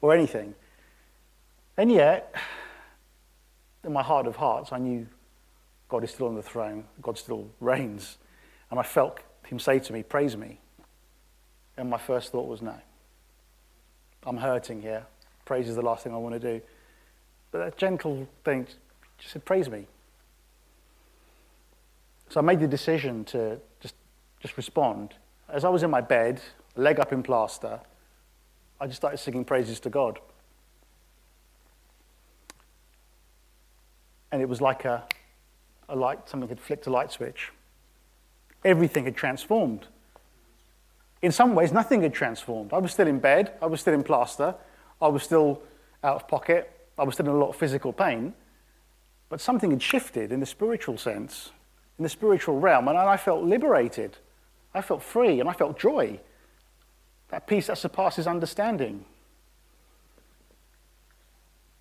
or 0.00 0.14
anything. 0.14 0.54
And 1.76 1.92
yet, 1.92 2.34
in 3.84 3.92
my 3.92 4.02
heart 4.02 4.26
of 4.26 4.36
hearts, 4.36 4.72
I 4.72 4.78
knew 4.78 5.06
God 5.90 6.04
is 6.04 6.10
still 6.10 6.28
on 6.28 6.36
the 6.36 6.42
throne, 6.42 6.84
God 7.02 7.18
still 7.18 7.46
reigns. 7.60 8.16
And 8.70 8.80
I 8.80 8.82
felt 8.82 9.20
him 9.44 9.58
say 9.58 9.78
to 9.78 9.92
me, 9.92 10.02
Praise 10.02 10.38
me. 10.38 10.58
And 11.76 11.90
my 11.90 11.98
first 11.98 12.32
thought 12.32 12.48
was, 12.48 12.62
No. 12.62 12.76
I'm 14.24 14.38
hurting 14.38 14.80
here. 14.80 15.04
Praise 15.44 15.68
is 15.68 15.76
the 15.76 15.82
last 15.82 16.02
thing 16.02 16.14
I 16.14 16.18
want 16.18 16.40
to 16.40 16.40
do. 16.40 16.62
But 17.50 17.58
that 17.58 17.76
gentle 17.76 18.26
thing 18.42 18.66
just 19.18 19.32
said, 19.32 19.44
Praise 19.44 19.68
me. 19.68 19.86
So 22.30 22.40
I 22.40 22.42
made 22.42 22.60
the 22.60 22.68
decision 22.68 23.24
to 23.26 23.60
just, 23.80 23.94
just 24.40 24.56
respond. 24.56 25.14
As 25.48 25.64
I 25.64 25.68
was 25.68 25.82
in 25.82 25.90
my 25.90 26.00
bed, 26.00 26.40
leg 26.76 26.98
up 26.98 27.12
in 27.12 27.22
plaster, 27.22 27.80
I 28.80 28.86
just 28.86 28.96
started 28.96 29.18
singing 29.18 29.44
praises 29.44 29.78
to 29.80 29.90
God. 29.90 30.18
and 34.32 34.40
it 34.40 34.48
was 34.48 34.60
like 34.60 34.84
a, 34.84 35.04
a 35.88 35.96
light, 35.96 36.28
something 36.28 36.48
had 36.48 36.60
flicked 36.60 36.86
a 36.86 36.90
light 36.90 37.10
switch. 37.10 37.52
Everything 38.64 39.04
had 39.04 39.16
transformed. 39.16 39.86
In 41.22 41.32
some 41.32 41.54
ways, 41.54 41.72
nothing 41.72 42.02
had 42.02 42.14
transformed. 42.14 42.72
I 42.72 42.78
was 42.78 42.92
still 42.92 43.06
in 43.08 43.18
bed, 43.18 43.52
I 43.60 43.66
was 43.66 43.80
still 43.80 43.94
in 43.94 44.02
plaster, 44.02 44.54
I 45.02 45.08
was 45.08 45.22
still 45.22 45.62
out 46.02 46.16
of 46.16 46.28
pocket, 46.28 46.70
I 46.98 47.04
was 47.04 47.14
still 47.14 47.26
in 47.26 47.32
a 47.32 47.38
lot 47.38 47.50
of 47.50 47.56
physical 47.56 47.92
pain, 47.92 48.34
but 49.28 49.40
something 49.40 49.70
had 49.70 49.82
shifted 49.82 50.32
in 50.32 50.40
the 50.40 50.46
spiritual 50.46 50.96
sense, 50.96 51.50
in 52.00 52.02
the 52.02 52.08
spiritual 52.08 52.58
realm, 52.58 52.88
and 52.88 52.96
I 52.96 53.18
felt 53.18 53.44
liberated. 53.44 54.16
I 54.72 54.80
felt 54.80 55.02
free, 55.02 55.38
and 55.38 55.46
I 55.50 55.52
felt 55.52 55.78
joy. 55.78 56.18
That 57.28 57.46
peace 57.46 57.66
that 57.66 57.76
surpasses 57.76 58.26
understanding. 58.26 59.04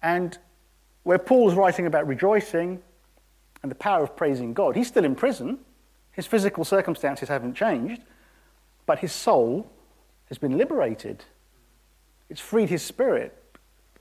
And 0.01 0.37
where 1.03 1.19
Paul's 1.19 1.53
writing 1.53 1.85
about 1.85 2.05
rejoicing 2.05 2.81
and 3.63 3.71
the 3.71 3.75
power 3.75 4.03
of 4.03 4.17
praising 4.17 4.53
God, 4.53 4.75
he's 4.75 4.89
still 4.89 5.05
in 5.05 5.15
prison. 5.15 5.59
His 6.11 6.27
physical 6.27 6.65
circumstances 6.65 7.29
haven't 7.29 7.53
changed, 7.53 8.01
but 8.85 8.99
his 8.99 9.13
soul 9.13 9.71
has 10.25 10.37
been 10.37 10.57
liberated. 10.57 11.23
It's 12.29 12.41
freed 12.41 12.69
his 12.69 12.83
spirit. 12.83 13.41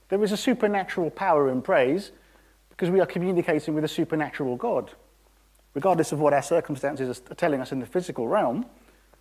There 0.09 0.25
is 0.25 0.33
a 0.33 0.37
supernatural 0.37 1.11
power 1.11 1.49
in 1.49 1.63
praise 1.63 2.11
because 2.71 2.91
we 2.91 2.99
are 2.99 3.07
communicating 3.07 3.73
with 3.73 3.85
a 3.85 3.89
supernatural 3.89 4.57
God. 4.57 4.91
Regardless 5.79 6.11
of 6.11 6.19
what 6.19 6.33
our 6.33 6.43
circumstances 6.43 7.23
are 7.31 7.35
telling 7.37 7.61
us 7.61 7.71
in 7.71 7.79
the 7.79 7.87
physical 7.87 8.27
realm, 8.27 8.67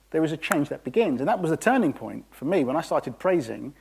there 0.10 0.24
is 0.24 0.32
a 0.32 0.38
change 0.38 0.70
that 0.70 0.84
begins. 0.84 1.22
And 1.22 1.28
that 1.28 1.40
was 1.40 1.52
the 1.52 1.58
turning 1.58 1.94
point 1.94 2.26
for 2.32 2.46
me 2.46 2.64
when 2.64 2.76
I 2.76 2.82
started 2.82 3.20
praising 3.20 3.76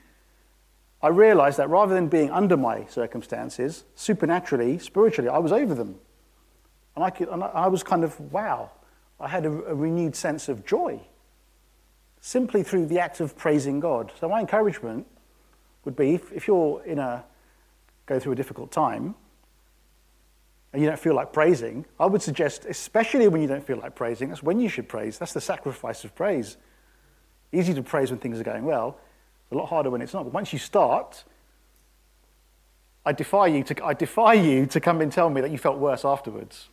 I 1.03 1.09
realized 1.09 1.59
that 1.59 1.71
rather 1.71 1.95
than 1.95 2.09
being 2.09 2.31
under 2.31 2.57
my 2.57 2.85
circumstances, 2.87 3.85
supernaturally, 3.95 4.79
spiritually, 4.79 5.31
I 5.31 5.39
was 5.39 5.53
over 5.53 5.75
them. 5.75 5.97
And 6.95 7.05
I, 7.05 7.11
could, 7.11 7.29
and 7.29 7.45
I 7.45 7.69
was 7.69 7.83
kind 7.83 8.05
of, 8.05 8.19
wow, 8.33 8.71
I 9.19 9.29
had 9.29 9.47
a, 9.47 9.51
a 9.51 9.75
renewed 9.75 10.15
sense 10.15 10.51
of 10.51 10.67
joy 10.67 11.01
simply 12.21 12.63
through 12.63 12.87
the 12.87 12.99
act 12.99 13.21
of 13.21 13.39
praising 13.39 13.81
God. 13.81 14.13
So, 14.19 14.29
my 14.29 14.41
encouragement 14.41 15.07
would 15.85 15.97
be 15.97 16.15
if, 16.15 16.33
if 16.33 16.47
you're 16.47 16.83
in 16.85 16.99
a, 16.99 17.25
go 18.07 18.19
through 18.19 18.33
a 18.33 18.37
difficult 18.37 18.73
time, 18.73 19.15
and 20.77 20.83
you 20.83 20.91
don't 20.91 21.01
feel 21.01 21.15
like 21.15 21.33
praising, 21.33 21.87
I 21.99 22.05
would 22.05 22.21
suggest, 22.21 22.67
especially 22.67 23.29
when 23.29 23.41
you 23.41 23.49
don't 23.49 23.67
feel 23.67 23.79
like 23.79 23.95
praising, 23.95 24.29
that's 24.29 24.43
when 24.43 24.61
you 24.61 24.69
should 24.69 24.91
praise. 24.91 25.17
That's 25.17 25.33
the 25.33 25.41
sacrifice 25.41 26.05
of 26.05 26.15
praise. 26.15 26.59
Easy 27.51 27.73
to 27.73 27.83
praise 27.83 28.11
when 28.11 28.21
things 28.21 28.39
are 28.39 28.45
going 28.45 28.63
well. 28.63 28.99
A 29.53 29.55
lot 29.55 29.71
harder 29.71 29.89
when 29.89 30.03
it's 30.03 30.13
not. 30.13 30.25
But 30.25 30.35
once 30.35 30.53
you 30.53 30.59
start, 30.59 31.25
I 33.07 33.13
defy 33.13 33.47
you 33.47 33.65
to, 33.65 33.87
I 33.87 33.95
defy 33.95 34.35
you 34.35 34.67
to 34.67 34.79
come 34.79 35.01
and 35.01 35.11
tell 35.11 35.31
me 35.31 35.41
that 35.41 35.51
you 35.51 35.57
felt 35.57 35.79
worse 35.79 36.05
afterwards. 36.05 36.69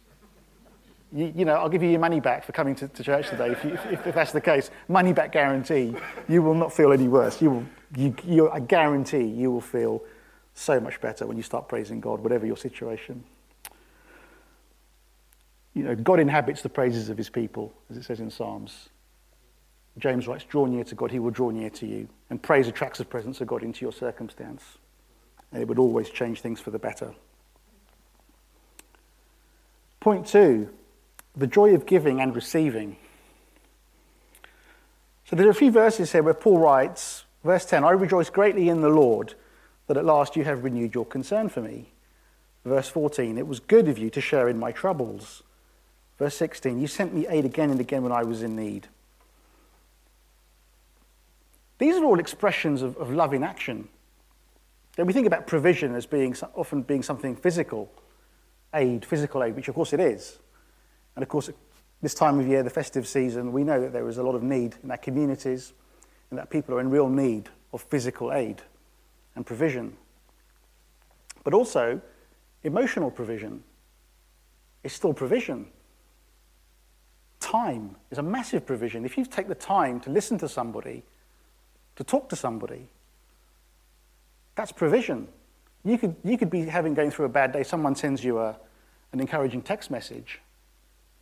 You, 1.13 1.31
you 1.33 1.45
know, 1.45 1.53
I'll 1.53 1.69
give 1.69 1.81
you 1.81 1.89
your 1.89 2.01
money 2.01 2.19
back 2.19 2.43
for 2.43 2.51
coming 2.51 2.75
to, 2.75 2.89
to 2.89 3.03
church 3.05 3.29
today 3.29 3.51
if, 3.51 3.63
you, 3.63 3.71
if, 3.89 4.05
if, 4.05 4.15
that's 4.15 4.33
the 4.33 4.41
case. 4.41 4.69
Money 4.89 5.13
back 5.13 5.31
guarantee. 5.31 5.95
You 6.27 6.41
will 6.41 6.55
not 6.55 6.73
feel 6.73 6.91
any 6.91 7.07
worse. 7.07 7.41
You 7.41 7.51
will, 7.51 7.65
you, 7.95 8.15
you, 8.25 8.51
I 8.51 8.59
guarantee 8.59 9.23
you 9.23 9.49
will 9.49 9.61
feel 9.61 10.03
So 10.55 10.81
much 10.81 10.99
better 10.99 11.25
when 11.25 11.37
you 11.37 11.43
start 11.43 11.69
praising 11.69 12.01
God, 12.01 12.19
whatever 12.19 12.45
your 12.45 12.57
situation. 12.57 13.23
You 15.73 15.83
know, 15.83 15.95
God 15.95 16.19
inhabits 16.19 16.61
the 16.61 16.69
praises 16.69 17.09
of 17.09 17.17
his 17.17 17.29
people, 17.29 17.73
as 17.89 17.97
it 17.97 18.03
says 18.03 18.19
in 18.19 18.29
Psalms. 18.29 18.89
James 19.97 20.27
writes, 20.27 20.43
Draw 20.43 20.67
near 20.67 20.83
to 20.83 20.95
God, 20.95 21.11
he 21.11 21.19
will 21.19 21.31
draw 21.31 21.49
near 21.49 21.69
to 21.71 21.85
you. 21.85 22.07
And 22.29 22.41
praise 22.41 22.67
attracts 22.67 22.99
the 22.99 23.05
presence 23.05 23.41
of 23.41 23.47
God 23.47 23.63
into 23.63 23.83
your 23.85 23.93
circumstance. 23.93 24.63
And 25.51 25.61
it 25.61 25.67
would 25.67 25.79
always 25.79 26.09
change 26.09 26.41
things 26.41 26.59
for 26.59 26.71
the 26.71 26.79
better. 26.79 27.13
Point 29.99 30.27
two 30.27 30.69
the 31.35 31.47
joy 31.47 31.73
of 31.73 31.87
giving 31.87 32.21
and 32.21 32.35
receiving. 32.35 32.95
So 35.25 35.35
there 35.35 35.47
are 35.47 35.51
a 35.51 35.55
few 35.55 35.71
verses 35.71 36.11
here 36.11 36.21
where 36.21 36.35
Paul 36.35 36.59
writes, 36.59 37.23
verse 37.43 37.65
10, 37.65 37.83
I 37.83 37.89
rejoice 37.91 38.29
greatly 38.29 38.69
in 38.69 38.81
the 38.81 38.89
Lord 38.89 39.33
that 39.87 39.97
at 39.97 40.05
last 40.05 40.35
you 40.35 40.43
have 40.43 40.63
renewed 40.63 40.93
your 40.93 41.05
concern 41.05 41.49
for 41.49 41.61
me. 41.61 41.91
Verse 42.65 42.87
14, 42.87 43.39
it 43.39 43.47
was 43.47 43.59
good 43.59 43.87
of 43.87 43.97
you 43.97 44.11
to 44.11 44.21
share 44.21 44.47
in 44.47 44.59
my 44.59 44.71
troubles. 44.71 45.41
Verse 46.17 46.35
16, 46.35 46.79
you 46.79 46.87
sent 46.87 47.13
me 47.13 47.27
aid 47.27 47.45
again 47.45 47.71
and 47.71 47.79
again 47.79 48.03
when 48.03 48.11
I 48.11 48.23
was 48.23 48.43
in 48.43 48.55
need. 48.55 48.87
These 51.79 51.95
are 51.97 52.05
all 52.05 52.19
expressions 52.19 52.81
of, 52.81 52.95
of 52.97 53.11
love 53.11 53.33
in 53.33 53.43
action. 53.43 53.89
Then 54.95 55.07
we 55.07 55.13
think 55.13 55.27
about 55.27 55.47
provision 55.47 55.95
as 55.95 56.05
being 56.05 56.35
often 56.53 56.83
being 56.83 57.01
something 57.01 57.35
physical, 57.35 57.91
aid, 58.73 59.05
physical 59.05 59.43
aid, 59.43 59.55
which 59.55 59.67
of 59.67 59.75
course 59.75 59.91
it 59.91 59.99
is. 59.99 60.37
And 61.15 61.23
of 61.23 61.29
course, 61.29 61.49
this 62.01 62.13
time 62.13 62.39
of 62.39 62.47
year, 62.47 62.63
the 62.63 62.69
festive 62.69 63.07
season, 63.07 63.51
we 63.51 63.63
know 63.63 63.81
that 63.81 63.91
there 63.91 64.07
is 64.07 64.17
a 64.17 64.23
lot 64.23 64.35
of 64.35 64.43
need 64.43 64.75
in 64.83 64.91
our 64.91 64.97
communities 64.97 65.73
and 66.29 66.37
that 66.37 66.49
people 66.49 66.75
are 66.75 66.79
in 66.79 66.89
real 66.89 67.09
need 67.09 67.49
of 67.71 67.81
physical 67.81 68.31
aid 68.31 68.61
and 69.35 69.45
provision. 69.45 69.95
But 71.43 71.53
also, 71.53 72.01
emotional 72.63 73.09
provision 73.09 73.63
is 74.83 74.93
still 74.93 75.13
provision. 75.13 75.67
Time 77.53 77.95
is 78.09 78.17
a 78.17 78.23
massive 78.23 78.65
provision. 78.65 79.05
If 79.05 79.15
you 79.15 79.25
take 79.25 79.47
the 79.47 79.53
time 79.53 79.99
to 79.99 80.09
listen 80.09 80.39
to 80.39 80.49
somebody, 80.49 81.03
to 81.97 82.03
talk 82.03 82.27
to 82.29 82.35
somebody. 82.35 82.87
That's 84.55 84.71
provision. 84.71 85.27
You 85.85 85.99
could, 85.99 86.15
you 86.23 86.35
could 86.35 86.49
be 86.49 86.65
having 86.65 86.95
going 86.95 87.11
through 87.11 87.25
a 87.25 87.29
bad 87.29 87.51
day, 87.51 87.61
someone 87.61 87.95
sends 87.95 88.23
you 88.23 88.39
a, 88.39 88.57
an 89.11 89.19
encouraging 89.19 89.61
text 89.61 89.91
message. 89.91 90.39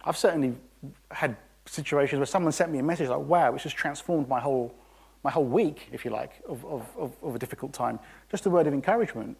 I've 0.06 0.16
certainly 0.16 0.56
had 1.12 1.36
situations 1.66 2.18
where 2.18 2.26
someone 2.26 2.54
sent 2.54 2.72
me 2.72 2.80
a 2.80 2.84
message 2.84 3.10
like, 3.10 3.20
wow, 3.20 3.54
it's 3.54 3.64
just 3.64 3.76
transformed 3.76 4.30
my 4.30 4.40
whole, 4.40 4.74
my 5.26 5.32
whole 5.32 5.44
week, 5.44 5.90
if 5.92 6.06
you 6.06 6.12
like, 6.12 6.42
of, 6.48 6.64
of, 6.64 6.88
of, 6.98 7.12
of 7.22 7.36
a 7.36 7.40
difficult 7.40 7.74
time. 7.74 8.00
Just 8.30 8.46
a 8.46 8.50
word 8.50 8.68
of 8.68 8.74
encouragement 8.74 9.36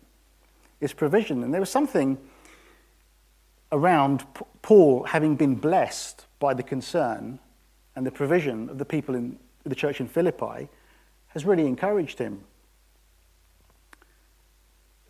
is 0.82 0.92
provision. 0.92 1.42
And 1.46 1.54
there 1.54 1.62
was 1.62 1.70
something 1.70 2.18
around 3.72 4.26
Paul 4.62 5.04
having 5.04 5.36
been 5.36 5.56
blessed 5.56 6.26
by 6.40 6.54
the 6.54 6.64
concern 6.64 7.40
and 7.96 8.06
the 8.06 8.12
provision 8.12 8.70
of 8.70 8.78
the 8.78 8.86
people 8.86 9.16
in 9.16 9.38
the 9.64 9.76
church 9.76 10.00
in 10.00 10.08
Philippi 10.08 10.68
has 11.28 11.46
really 11.46 11.66
encouraged 11.66 12.20
him. 12.20 12.44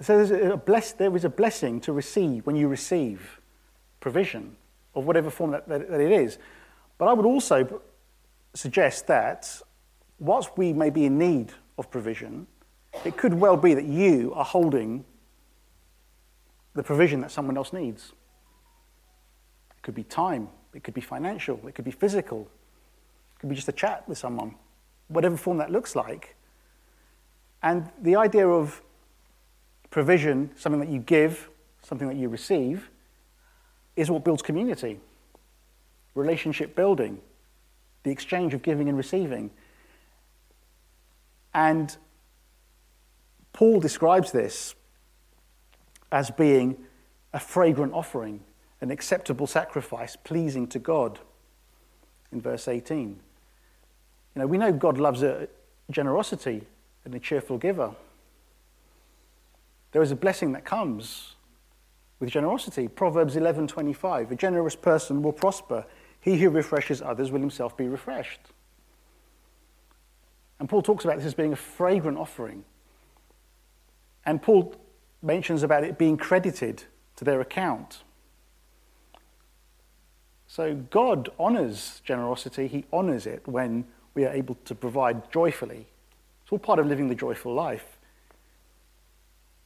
So 0.02 0.20
a 0.20 0.58
bless, 0.58 0.94
there 0.94 1.16
is 1.16 1.26
a 1.26 1.30
blessing 1.30 1.80
to 1.82 1.94
receive 1.94 2.46
when 2.46 2.56
you 2.56 2.68
receive 2.68 3.40
provision 4.00 4.56
of 4.96 5.06
whatever 5.06 5.30
form 5.30 5.52
that, 5.52 5.68
that, 5.70 5.90
that 5.90 6.02
it 6.02 6.12
is. 6.12 6.38
But 6.98 7.08
I 7.08 7.14
would 7.14 7.26
also 7.26 7.82
suggest 8.54 9.08
that 9.08 9.62
whilst 10.20 10.58
we 10.58 10.74
may 10.74 10.90
be 10.90 11.06
in 11.06 11.18
need 11.18 11.52
of 11.78 11.90
provision, 11.92 12.48
it 13.06 13.16
could 13.16 13.34
well 13.34 13.58
be 13.58 13.74
that 13.74 13.86
you 13.86 14.34
are 14.36 14.44
holding 14.44 15.06
the 16.74 16.84
provision 16.84 17.22
that 17.22 17.32
someone 17.32 17.58
else 17.58 17.72
needs. 17.74 18.14
It 19.82 19.84
could 19.84 19.96
be 19.96 20.04
time, 20.04 20.48
it 20.76 20.84
could 20.84 20.94
be 20.94 21.02
financial, 21.02 21.60
it 21.68 21.74
could 21.74 21.86
be 21.86 21.90
physical, 21.90 22.42
it 23.36 23.40
could 23.40 23.50
be 23.50 23.56
just 23.56 23.68
a 23.68 23.72
chat 23.74 24.08
with 24.08 24.20
someone 24.20 24.54
whatever 25.08 25.36
form 25.36 25.58
that 25.58 25.72
looks 25.72 25.96
like. 25.96 26.36
And 27.64 27.90
the 28.00 28.16
idea 28.16 28.48
of 28.48 28.82
provision, 29.90 30.52
something 30.56 30.80
that 30.80 30.90
you 30.90 31.00
give, 31.00 31.50
something 31.82 32.08
that 32.08 32.16
you 32.16 32.30
receive, 32.30 32.90
is 33.96 34.10
what 34.10 34.24
builds 34.24 34.42
community, 34.42 35.00
relationship 36.16 36.76
building, 36.76 37.20
the 38.04 38.12
exchange 38.12 38.54
of 38.54 38.62
giving 38.62 38.88
and 38.88 38.98
receiving. 38.98 39.50
And 41.54 41.98
Paul 43.52 43.80
describes 43.80 44.32
this 44.32 44.76
as 46.12 46.30
being 46.30 46.78
a 47.34 47.40
fragrant 47.40 47.94
offering, 47.94 48.42
an 48.82 48.92
acceptable 48.92 49.48
sacrifice, 49.48 50.16
pleasing 50.16 50.68
to 50.68 50.80
God, 50.80 51.20
in 52.32 52.42
verse 52.42 52.68
18. 52.68 53.10
You 53.10 54.40
know, 54.40 54.48
we 54.48 54.58
know 54.58 54.72
God 54.72 54.98
loves 54.98 55.24
a 55.24 55.48
generosity 55.90 56.64
and 57.06 57.14
a 57.14 57.20
cheerful 57.20 57.58
giver. 57.58 57.96
There 59.92 60.02
is 60.02 60.12
a 60.12 60.16
blessing 60.16 60.54
that 60.54 60.66
comes 60.66 61.36
with 62.20 62.30
generosity. 62.30 62.88
Proverbs 62.88 63.36
11:25. 63.36 64.32
A 64.32 64.36
generous 64.36 64.76
person 64.76 65.22
will 65.22 65.34
prosper. 65.34 65.86
He 66.22 66.38
who 66.38 66.50
refreshes 66.50 67.02
others 67.02 67.32
will 67.32 67.42
himself 67.42 67.76
be 67.76 67.88
refreshed. 67.88 68.40
And 70.60 70.70
Paul 70.70 70.84
talks 70.84 71.04
about 71.04 71.18
this 71.18 71.26
as 71.26 71.34
being 71.34 71.54
a 71.54 71.58
fragrant 71.58 72.18
offering. 72.18 72.64
And 74.26 74.42
Paul 74.42 74.76
mentions 75.22 75.64
about 75.64 75.84
it 75.84 75.98
being 75.98 76.18
credited 76.18 76.84
to 77.16 77.26
their 77.26 77.42
account. 77.42 78.04
So 80.52 80.76
God 80.76 81.30
honors 81.40 82.02
generosity. 82.04 82.68
He 82.68 82.84
honors 82.92 83.26
it 83.26 83.48
when 83.48 83.86
we 84.14 84.26
are 84.26 84.34
able 84.34 84.56
to 84.66 84.76
provide 84.76 85.32
joyfully. 85.32 85.88
It's 86.44 86.52
all 86.52 86.60
part 86.60 86.78
of 86.78 86.88
living 86.88 87.08
the 87.08 87.16
joyful 87.16 87.54
life. 87.54 87.98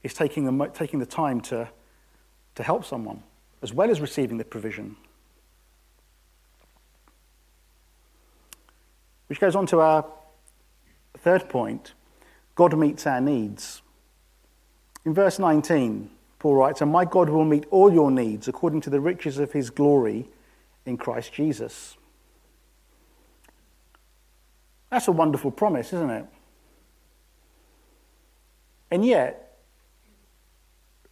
It's 0.03 0.13
taking 0.13 0.45
the, 0.45 0.67
taking 0.67 0.99
the 0.99 1.07
time 1.07 1.41
to, 1.41 1.69
to 2.53 2.61
help 2.61 2.85
someone, 2.85 3.23
as 3.63 3.73
well 3.73 3.89
as 3.89 3.99
receiving 3.99 4.37
the 4.37 4.45
provision. 4.45 4.95
Which 9.25 9.39
goes 9.39 9.55
on 9.55 9.65
to 9.67 9.79
our 9.79 10.05
third 11.17 11.49
point 11.49 11.93
God 12.53 12.77
meets 12.77 13.07
our 13.07 13.19
needs. 13.19 13.81
In 15.03 15.15
verse 15.15 15.39
19, 15.39 16.11
Paul 16.37 16.57
writes, 16.57 16.81
And 16.81 16.91
my 16.91 17.05
God 17.05 17.29
will 17.29 17.43
meet 17.43 17.65
all 17.71 17.91
your 17.91 18.11
needs 18.11 18.47
according 18.47 18.81
to 18.81 18.91
the 18.91 19.01
riches 19.01 19.39
of 19.39 19.51
his 19.51 19.71
glory 19.71 20.29
in 20.85 20.97
Christ 20.97 21.33
Jesus. 21.33 21.97
That's 24.89 25.07
a 25.07 25.11
wonderful 25.11 25.51
promise, 25.51 25.93
isn't 25.93 26.09
it? 26.09 26.25
And 28.91 29.05
yet, 29.05 29.57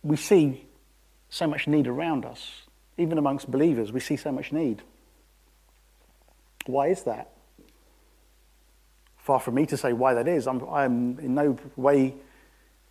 we 0.03 0.15
see 0.15 0.65
so 1.29 1.47
much 1.47 1.67
need 1.67 1.87
around 1.87 2.25
us. 2.25 2.63
Even 2.97 3.17
amongst 3.17 3.49
believers, 3.49 3.91
we 3.91 3.99
see 3.99 4.15
so 4.15 4.31
much 4.31 4.51
need. 4.51 4.83
Why 6.65 6.87
is 6.87 7.03
that? 7.03 7.31
Far 9.17 9.39
from 9.39 9.55
me 9.55 9.65
to 9.65 9.77
say 9.77 9.93
why 9.93 10.13
that 10.13 10.27
is. 10.27 10.47
I'm, 10.47 10.61
I'm 10.69 11.19
in 11.19 11.33
no 11.33 11.57
way 11.75 12.13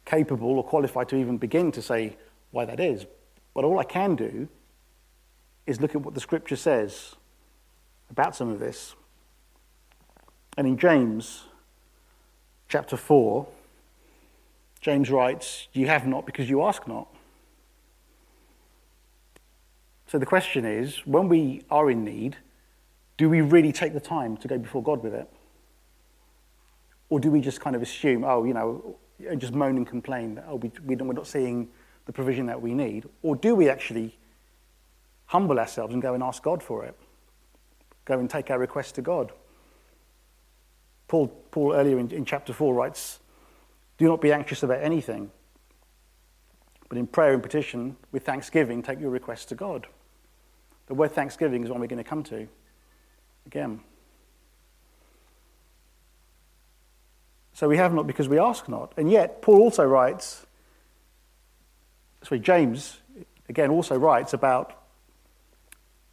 capable 0.05 0.57
or 0.57 0.65
qualified 0.65 1.09
to 1.11 1.17
even 1.17 1.39
begin 1.39 1.71
to 1.73 1.83
say 1.83 2.17
why 2.51 2.65
that 2.65 2.81
is. 2.81 3.07
But 3.55 3.65
all 3.65 3.79
I 3.79 3.85
can 3.85 4.17
do 4.17 4.49
is 5.67 5.81
look 5.81 5.95
at 5.95 6.01
what 6.01 6.15
the 6.15 6.21
scripture 6.21 6.57
says 6.57 7.15
about 8.11 8.37
some 8.37 8.51
of 8.51 8.59
this. 8.59 8.95
And 10.57 10.67
in 10.67 10.77
James 10.77 11.45
chapter 12.69 12.97
4, 12.97 13.47
James 14.81 15.11
writes, 15.11 15.69
You 15.73 15.87
have 15.87 16.07
not 16.07 16.27
because 16.27 16.51
you 16.51 16.63
ask 16.63 16.87
not. 16.87 17.09
So 20.07 20.19
the 20.19 20.27
question 20.27 20.67
is 20.67 20.99
when 21.07 21.29
we 21.29 21.63
are 21.71 21.91
in 21.91 22.05
need, 22.05 22.37
do 23.17 23.31
we 23.31 23.41
really 23.41 23.73
take 23.73 23.95
the 23.95 24.01
time 24.01 24.37
to 24.39 24.49
go 24.49 24.59
before 24.59 24.83
God 24.83 25.03
with 25.03 25.15
it? 25.15 25.29
Or 27.09 27.21
do 27.21 27.31
we 27.31 27.41
just 27.41 27.61
kind 27.61 27.77
of 27.77 27.83
assume, 27.83 28.25
oh, 28.25 28.45
you 28.45 28.53
know, 28.53 28.97
and 29.27 29.41
just 29.41 29.55
moan 29.55 29.77
and 29.77 29.87
complain 29.87 30.35
that, 30.35 30.45
oh, 30.49 30.57
we, 30.57 30.71
we 30.85 30.97
we're 30.97 31.13
not 31.13 31.27
seeing 31.27 31.69
the 32.07 32.13
provision 32.13 32.47
that 32.47 32.61
we 32.61 32.75
need? 32.75 33.09
Or 33.23 33.37
do 33.37 33.55
we 33.55 33.69
actually 33.69 34.19
humble 35.33 35.59
ourselves 35.59 35.95
and 35.95 36.03
go 36.03 36.13
and 36.13 36.23
ask 36.23 36.43
God 36.43 36.63
for 36.63 36.85
it? 36.85 36.95
Go 38.05 38.19
and 38.19 38.29
take 38.29 38.51
our 38.51 38.59
request 38.59 38.97
to 38.97 39.03
God? 39.03 39.33
Paul, 41.09 41.29
Paul 41.51 41.73
earlier 41.73 41.99
in, 41.99 42.11
in 42.11 42.27
chapter 42.27 42.53
4 42.53 42.75
writes, 42.75 43.19
Do 43.97 44.07
not 44.07 44.21
be 44.21 44.31
anxious 44.31 44.63
about 44.63 44.83
anything, 44.83 45.31
but 46.91 46.99
in 46.99 47.07
prayer 47.07 47.33
and 47.33 47.43
petition, 47.43 47.97
with 48.13 48.25
thanksgiving, 48.25 48.83
take 48.83 49.01
your 49.01 49.09
request 49.09 49.49
to 49.49 49.55
God. 49.55 49.87
The 50.87 50.95
word 50.95 51.13
thanksgiving 51.13 51.65
is 51.65 51.71
one 51.71 51.81
we're 51.81 51.87
going 51.87 51.97
to 51.97 52.09
come 52.09 52.25
to 52.25 52.47
again. 53.47 53.81
So 57.55 57.69
we 57.69 57.79
have 57.79 57.95
not 57.95 58.07
because 58.07 58.29
we 58.29 58.39
ask 58.39 58.69
not. 58.69 58.93
And 58.99 59.11
yet, 59.11 59.41
Paul 59.41 59.61
also 59.61 59.85
writes 59.85 60.45
sorry, 62.23 62.41
James, 62.41 62.99
again, 63.49 63.71
also 63.71 63.97
writes 63.97 64.35
about 64.35 64.82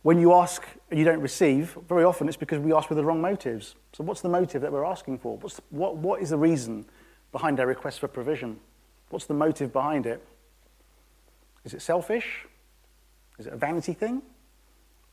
when 0.10 0.18
you 0.20 0.34
ask 0.34 0.64
and 0.90 0.98
you 0.98 1.06
don't 1.06 1.22
receive, 1.22 1.78
very 1.88 2.04
often 2.04 2.28
it's 2.28 2.36
because 2.36 2.58
we 2.58 2.74
ask 2.74 2.90
with 2.90 2.98
the 2.98 3.06
wrong 3.06 3.22
motives. 3.22 3.76
So, 3.94 4.04
what's 4.04 4.22
the 4.22 4.28
motive 4.28 4.64
that 4.64 4.72
we're 4.72 4.84
asking 4.84 5.20
for? 5.20 5.38
What's 5.38 5.58
the, 5.58 5.62
what, 5.70 5.98
what 5.98 6.20
is 6.20 6.32
the 6.32 6.38
reason 6.40 6.88
behind 7.32 7.60
our 7.60 7.68
request 7.68 8.00
for 8.00 8.08
provision? 8.08 8.60
What's 9.12 9.28
the 9.28 9.36
motive 9.36 9.72
behind 9.72 10.08
it? 10.08 10.26
Is 11.64 11.76
it 11.76 11.84
selfish? 11.84 12.48
Is 13.38 13.46
it 13.46 13.54
a 13.54 13.56
vanity 13.56 13.94
thing? 13.94 14.24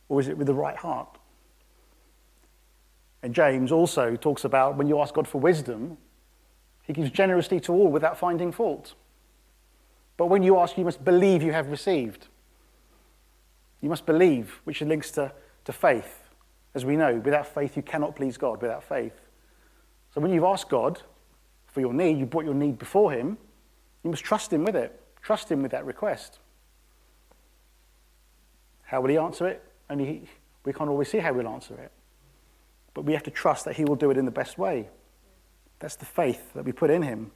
Or 0.08 0.18
is 0.18 0.28
it 0.28 0.38
with 0.38 0.46
the 0.46 0.54
right 0.54 0.78
heart? 0.78 1.18
And 3.22 3.34
James 3.34 3.72
also 3.72 4.16
talks 4.16 4.46
about 4.46 4.78
when 4.78 4.86
you 4.86 4.98
ask 5.02 5.12
God 5.12 5.28
for 5.28 5.42
wisdom, 5.42 5.98
he 6.84 6.94
gives 6.94 7.10
generously 7.10 7.60
to 7.60 7.72
all 7.74 7.88
without 7.88 8.18
finding 8.18 8.50
fault. 8.50 8.94
But 10.16 10.28
when 10.28 10.42
you 10.42 10.58
ask, 10.58 10.78
you 10.78 10.86
must 10.86 11.04
believe 11.04 11.42
you 11.42 11.52
have 11.52 11.66
received. 11.66 12.28
You 13.80 13.88
must 13.88 14.06
believe, 14.06 14.60
which 14.64 14.80
links 14.80 15.10
to, 15.12 15.32
to 15.64 15.72
faith. 15.72 16.24
As 16.74 16.84
we 16.84 16.96
know, 16.96 17.16
without 17.16 17.46
faith, 17.46 17.76
you 17.76 17.82
cannot 17.82 18.16
please 18.16 18.36
God 18.36 18.60
without 18.60 18.84
faith. 18.84 19.14
So 20.14 20.20
when 20.20 20.32
you've 20.32 20.44
asked 20.44 20.68
God 20.68 21.02
for 21.66 21.80
your 21.80 21.92
need, 21.92 22.18
you 22.18 22.26
brought 22.26 22.44
your 22.44 22.54
need 22.54 22.78
before 22.78 23.12
Him, 23.12 23.38
you 24.02 24.10
must 24.10 24.24
trust 24.24 24.52
Him 24.52 24.64
with 24.64 24.76
it. 24.76 25.00
Trust 25.22 25.50
Him 25.50 25.62
with 25.62 25.72
that 25.72 25.84
request. 25.84 26.38
How 28.84 29.00
will 29.00 29.10
He 29.10 29.18
answer 29.18 29.46
it? 29.46 29.62
Only 29.90 30.04
he, 30.04 30.22
we 30.64 30.72
can't 30.72 30.88
always 30.88 31.10
see 31.10 31.18
how 31.18 31.34
He'll 31.34 31.48
answer 31.48 31.74
it. 31.74 31.92
But 32.94 33.04
we 33.04 33.12
have 33.12 33.24
to 33.24 33.30
trust 33.30 33.64
that 33.66 33.76
He 33.76 33.84
will 33.84 33.96
do 33.96 34.10
it 34.10 34.16
in 34.16 34.24
the 34.24 34.30
best 34.30 34.56
way. 34.58 34.88
That's 35.78 35.96
the 35.96 36.06
faith 36.06 36.54
that 36.54 36.64
we 36.64 36.72
put 36.72 36.90
in 36.90 37.02
Him. 37.02 37.30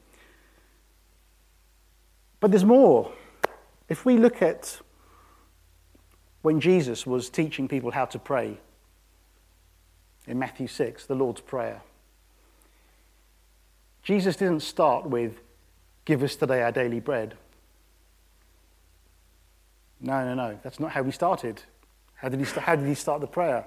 But 2.40 2.50
there's 2.50 2.64
more. 2.64 3.12
If 3.88 4.04
we 4.04 4.16
look 4.16 4.40
at 4.40 4.80
when 6.42 6.60
Jesus 6.60 7.06
was 7.06 7.28
teaching 7.28 7.68
people 7.68 7.90
how 7.90 8.06
to 8.06 8.18
pray 8.18 8.58
in 10.26 10.38
Matthew 10.38 10.66
6, 10.66 11.06
the 11.06 11.14
Lord's 11.14 11.40
Prayer, 11.40 11.82
Jesus 14.02 14.36
didn't 14.36 14.60
start 14.60 15.06
with, 15.06 15.40
Give 16.04 16.22
us 16.22 16.34
today 16.34 16.62
our 16.62 16.72
daily 16.72 16.98
bread. 16.98 17.36
No, 20.00 20.24
no, 20.24 20.34
no. 20.34 20.58
That's 20.62 20.80
not 20.80 20.92
how 20.92 21.04
he 21.04 21.12
started. 21.12 21.62
How 22.16 22.28
did 22.28 22.40
he, 22.40 22.46
st- 22.46 22.64
how 22.64 22.74
did 22.74 22.86
he 22.86 22.94
start 22.94 23.20
the 23.20 23.26
prayer? 23.26 23.66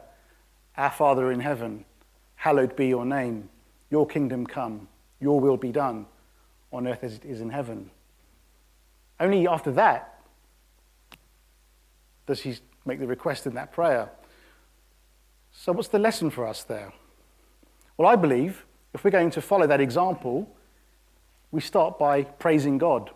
Our 0.75 0.89
Father 0.89 1.31
in 1.31 1.39
heaven, 1.39 1.86
hallowed 2.36 2.75
be 2.75 2.88
your 2.88 3.05
name. 3.05 3.49
Your 3.91 4.07
kingdom 4.07 4.47
come. 4.47 4.88
Your 5.19 5.39
will 5.39 5.57
be 5.57 5.71
done 5.71 6.07
on 6.71 6.88
earth 6.88 7.03
as 7.03 7.13
it 7.13 7.23
is 7.23 7.39
in 7.39 7.49
heaven. 7.49 7.91
Only 9.19 9.47
after 9.47 9.71
that 9.73 10.12
does 12.25 12.41
he 12.41 12.55
make 12.86 12.99
the 12.99 13.07
request 13.07 13.47
in 13.47 13.53
that 13.55 13.71
prayer. 13.71 14.09
So, 15.51 15.71
what's 15.71 15.88
the 15.88 15.99
lesson 15.99 16.29
for 16.29 16.47
us 16.47 16.63
there? 16.63 16.91
Well, 17.97 18.07
I 18.07 18.15
believe 18.15 18.65
if 18.93 19.03
we're 19.03 19.12
going 19.12 19.29
to 19.31 19.41
follow 19.41 19.67
that 19.67 19.79
example, 19.79 20.49
we 21.51 21.62
start 21.62 21.99
by 21.99 22.23
praising 22.23 22.77
God, 22.77 23.12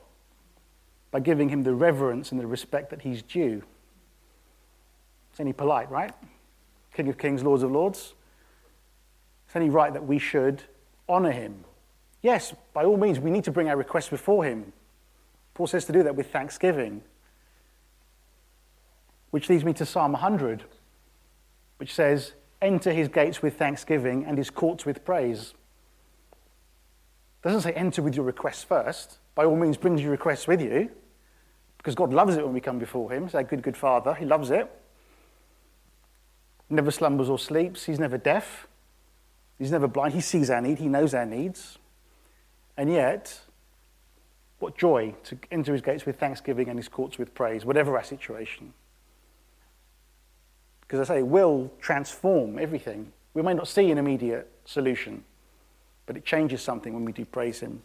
by 1.12 1.20
giving 1.20 1.50
him 1.50 1.64
the 1.64 1.74
reverence 1.74 2.32
and 2.32 2.40
the 2.40 2.48
respect 2.48 2.90
that 2.92 3.02
he's 3.02 3.22
due. 3.22 3.64
It's 5.32 5.40
only 5.40 5.54
polite, 5.54 5.90
right? 5.90 6.12
King 6.94 7.10
of 7.10 7.18
kings, 7.18 7.44
Lords 7.44 7.64
of 7.64 7.72
lords. 7.72 8.14
It's 9.48 9.56
only 9.56 9.70
right 9.70 9.94
that 9.94 10.06
we 10.06 10.20
should 10.20 10.64
honor 11.08 11.32
him. 11.32 11.64
Yes, 12.22 12.54
by 12.74 12.84
all 12.84 12.98
means, 12.98 13.20
we 13.20 13.32
need 13.32 13.44
to 13.46 13.52
bring 13.52 13.70
our 13.70 13.78
requests 13.78 14.10
before 14.10 14.44
him. 14.44 14.74
Paul 15.54 15.68
says 15.68 15.86
to 15.86 15.94
do 15.94 16.04
that 16.04 16.16
with 16.16 16.32
thanksgiving. 16.32 17.02
Which 19.32 19.50
leads 19.50 19.64
me 19.64 19.74
to 19.74 19.86
Psalm 19.86 20.14
100, 20.14 20.64
which 21.78 21.94
says, 21.94 22.34
Enter 22.62 22.92
his 22.92 23.08
gates 23.08 23.42
with 23.42 23.58
thanksgiving 23.58 24.26
and 24.26 24.38
his 24.38 24.50
courts 24.50 24.86
with 24.86 25.06
praise. 25.06 25.54
It 27.44 27.48
doesn't 27.48 27.62
say 27.62 27.74
enter 27.74 28.02
with 28.02 28.16
your 28.16 28.26
requests 28.26 28.64
first. 28.64 29.20
By 29.36 29.46
all 29.46 29.56
means, 29.56 29.78
bring 29.78 29.98
your 29.98 30.10
requests 30.10 30.48
with 30.48 30.62
you, 30.62 30.90
because 31.78 31.94
God 31.94 32.12
loves 32.12 32.36
it 32.36 32.44
when 32.44 32.54
we 32.54 32.62
come 32.62 32.80
before 32.80 33.12
him. 33.12 33.26
He's 33.26 33.36
our 33.36 33.44
good, 33.44 33.62
good 33.62 33.78
Father. 33.78 34.16
He 34.16 34.26
loves 34.26 34.50
it. 34.50 34.70
Never 36.70 36.90
slumbers 36.90 37.30
or 37.30 37.38
sleeps. 37.38 37.86
He's 37.86 38.00
never 38.00 38.18
deaf. 38.18 38.68
He's 39.60 39.72
never 39.72 39.88
blind. 39.88 40.14
He 40.14 40.22
sees 40.22 40.50
our 40.50 40.62
need. 40.62 40.80
He 40.80 40.88
knows 40.88 41.14
our 41.14 41.26
needs. 41.26 41.78
And 42.76 42.92
yet, 42.92 43.40
what 44.60 44.78
joy 44.78 45.16
to 45.26 45.38
enter 45.52 45.72
his 45.72 45.82
gates 45.82 46.06
with 46.06 46.20
thanksgiving 46.20 46.70
and 46.70 46.78
his 46.78 46.88
courts 46.88 47.18
with 47.18 47.34
praise, 47.34 47.66
whatever 47.66 47.96
our 47.96 48.04
situation. 48.04 48.74
Because 50.88 51.10
I 51.10 51.16
say, 51.16 51.24
will 51.24 51.72
transform 51.82 52.58
everything. 52.58 53.12
We 53.34 53.42
may 53.42 53.54
not 53.54 53.68
see 53.68 53.92
an 53.92 53.98
immediate 53.98 54.50
solution, 54.66 55.24
but 56.06 56.16
it 56.16 56.26
changes 56.26 56.62
something 56.62 56.94
when 56.94 57.04
we 57.04 57.12
do 57.12 57.26
praise 57.26 57.60
him. 57.60 57.82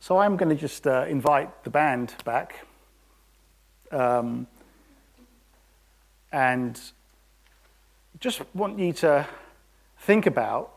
So 0.00 0.18
I'm 0.18 0.36
going 0.36 0.48
to 0.48 0.56
just 0.56 0.86
uh, 0.86 1.04
invite 1.08 1.62
the 1.62 1.70
band 1.70 2.14
back. 2.24 2.66
Um, 3.92 4.46
and 6.32 6.80
just 8.18 8.42
want 8.54 8.78
you 8.78 8.92
to 8.94 9.26
think 9.98 10.26
about 10.26 10.72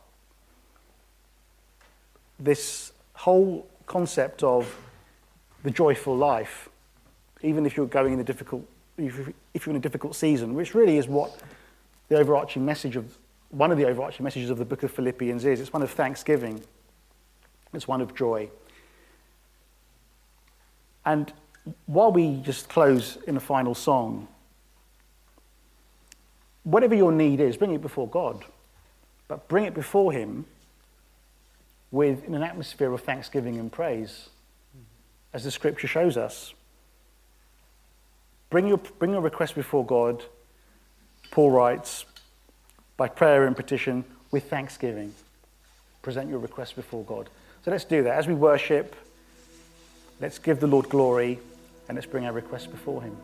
this 2.40 2.92
whole 3.14 3.68
concept 3.86 4.44
of 4.44 4.76
the 5.64 5.72
joyful 5.72 6.16
life, 6.16 6.70
even 7.42 7.66
if 7.66 7.78
you're 7.78 7.86
going 7.86 8.14
in 8.14 8.20
a 8.20 8.24
difficult, 8.24 8.66
if 8.98 9.66
you're 9.66 9.72
in 9.72 9.76
a 9.76 9.80
difficult 9.80 10.16
season, 10.16 10.54
which 10.54 10.76
really 10.76 10.98
is 10.98 11.08
what 11.08 11.40
the 12.10 12.18
overarching 12.18 12.66
message 12.66 12.96
of 12.96 13.18
one 13.50 13.72
of 13.72 13.78
the 13.78 13.86
overarching 13.86 14.24
messages 14.24 14.50
of 14.50 14.58
the 14.58 14.66
book 14.66 14.82
of 14.82 14.92
Philippians 14.92 15.46
is. 15.46 15.60
It's 15.60 15.72
one 15.72 15.84
of 15.84 15.92
thanksgiving. 15.92 16.64
It's 17.72 17.88
one 17.88 18.02
of 18.02 18.16
joy. 18.16 18.50
And 21.06 21.32
while 21.86 22.12
we 22.12 22.38
just 22.42 22.68
close 22.68 23.18
in 23.28 23.38
a 23.38 23.40
final 23.40 23.76
song, 23.76 24.28
whatever 26.64 26.96
your 26.96 27.12
need 27.12 27.40
is, 27.40 27.58
bring 27.58 27.74
it 27.74 27.82
before 27.82 28.08
God, 28.08 28.44
but 29.28 29.48
bring 29.48 29.66
it 29.66 29.74
before 29.74 30.12
Him 30.12 30.46
with 31.92 32.24
in 32.26 32.34
an 32.34 32.42
atmosphere 32.42 32.92
of 32.92 33.02
thanksgiving 33.02 33.60
and 33.60 33.72
praise, 33.72 34.30
as 35.32 35.44
the 35.44 35.52
scripture 35.52 35.88
shows 35.88 36.18
us. 36.18 36.54
Bring 38.54 38.68
your, 38.68 38.78
bring 38.78 39.14
your 39.14 39.22
request 39.22 39.56
before 39.56 39.84
God, 39.84 40.22
Paul 41.32 41.50
writes, 41.50 42.06
by 42.98 43.08
prayer 43.08 43.48
and 43.48 43.56
petition 43.56 44.06
with 44.30 44.48
thanksgiving. 44.48 45.12
Present 46.04 46.30
your 46.30 46.38
request 46.38 46.76
before 46.76 47.04
God. 47.04 47.30
So 47.66 47.72
let's 47.72 47.84
do 47.84 48.04
that. 48.04 48.16
As 48.16 48.28
we 48.28 48.36
worship, 48.36 48.96
let's 50.22 50.38
give 50.38 50.60
the 50.60 50.68
Lord 50.68 50.88
glory 50.88 51.40
and 51.90 51.96
let's 51.96 52.06
bring 52.06 52.28
our 52.28 52.32
requests 52.32 52.68
before 52.68 53.02
Him. 53.02 53.18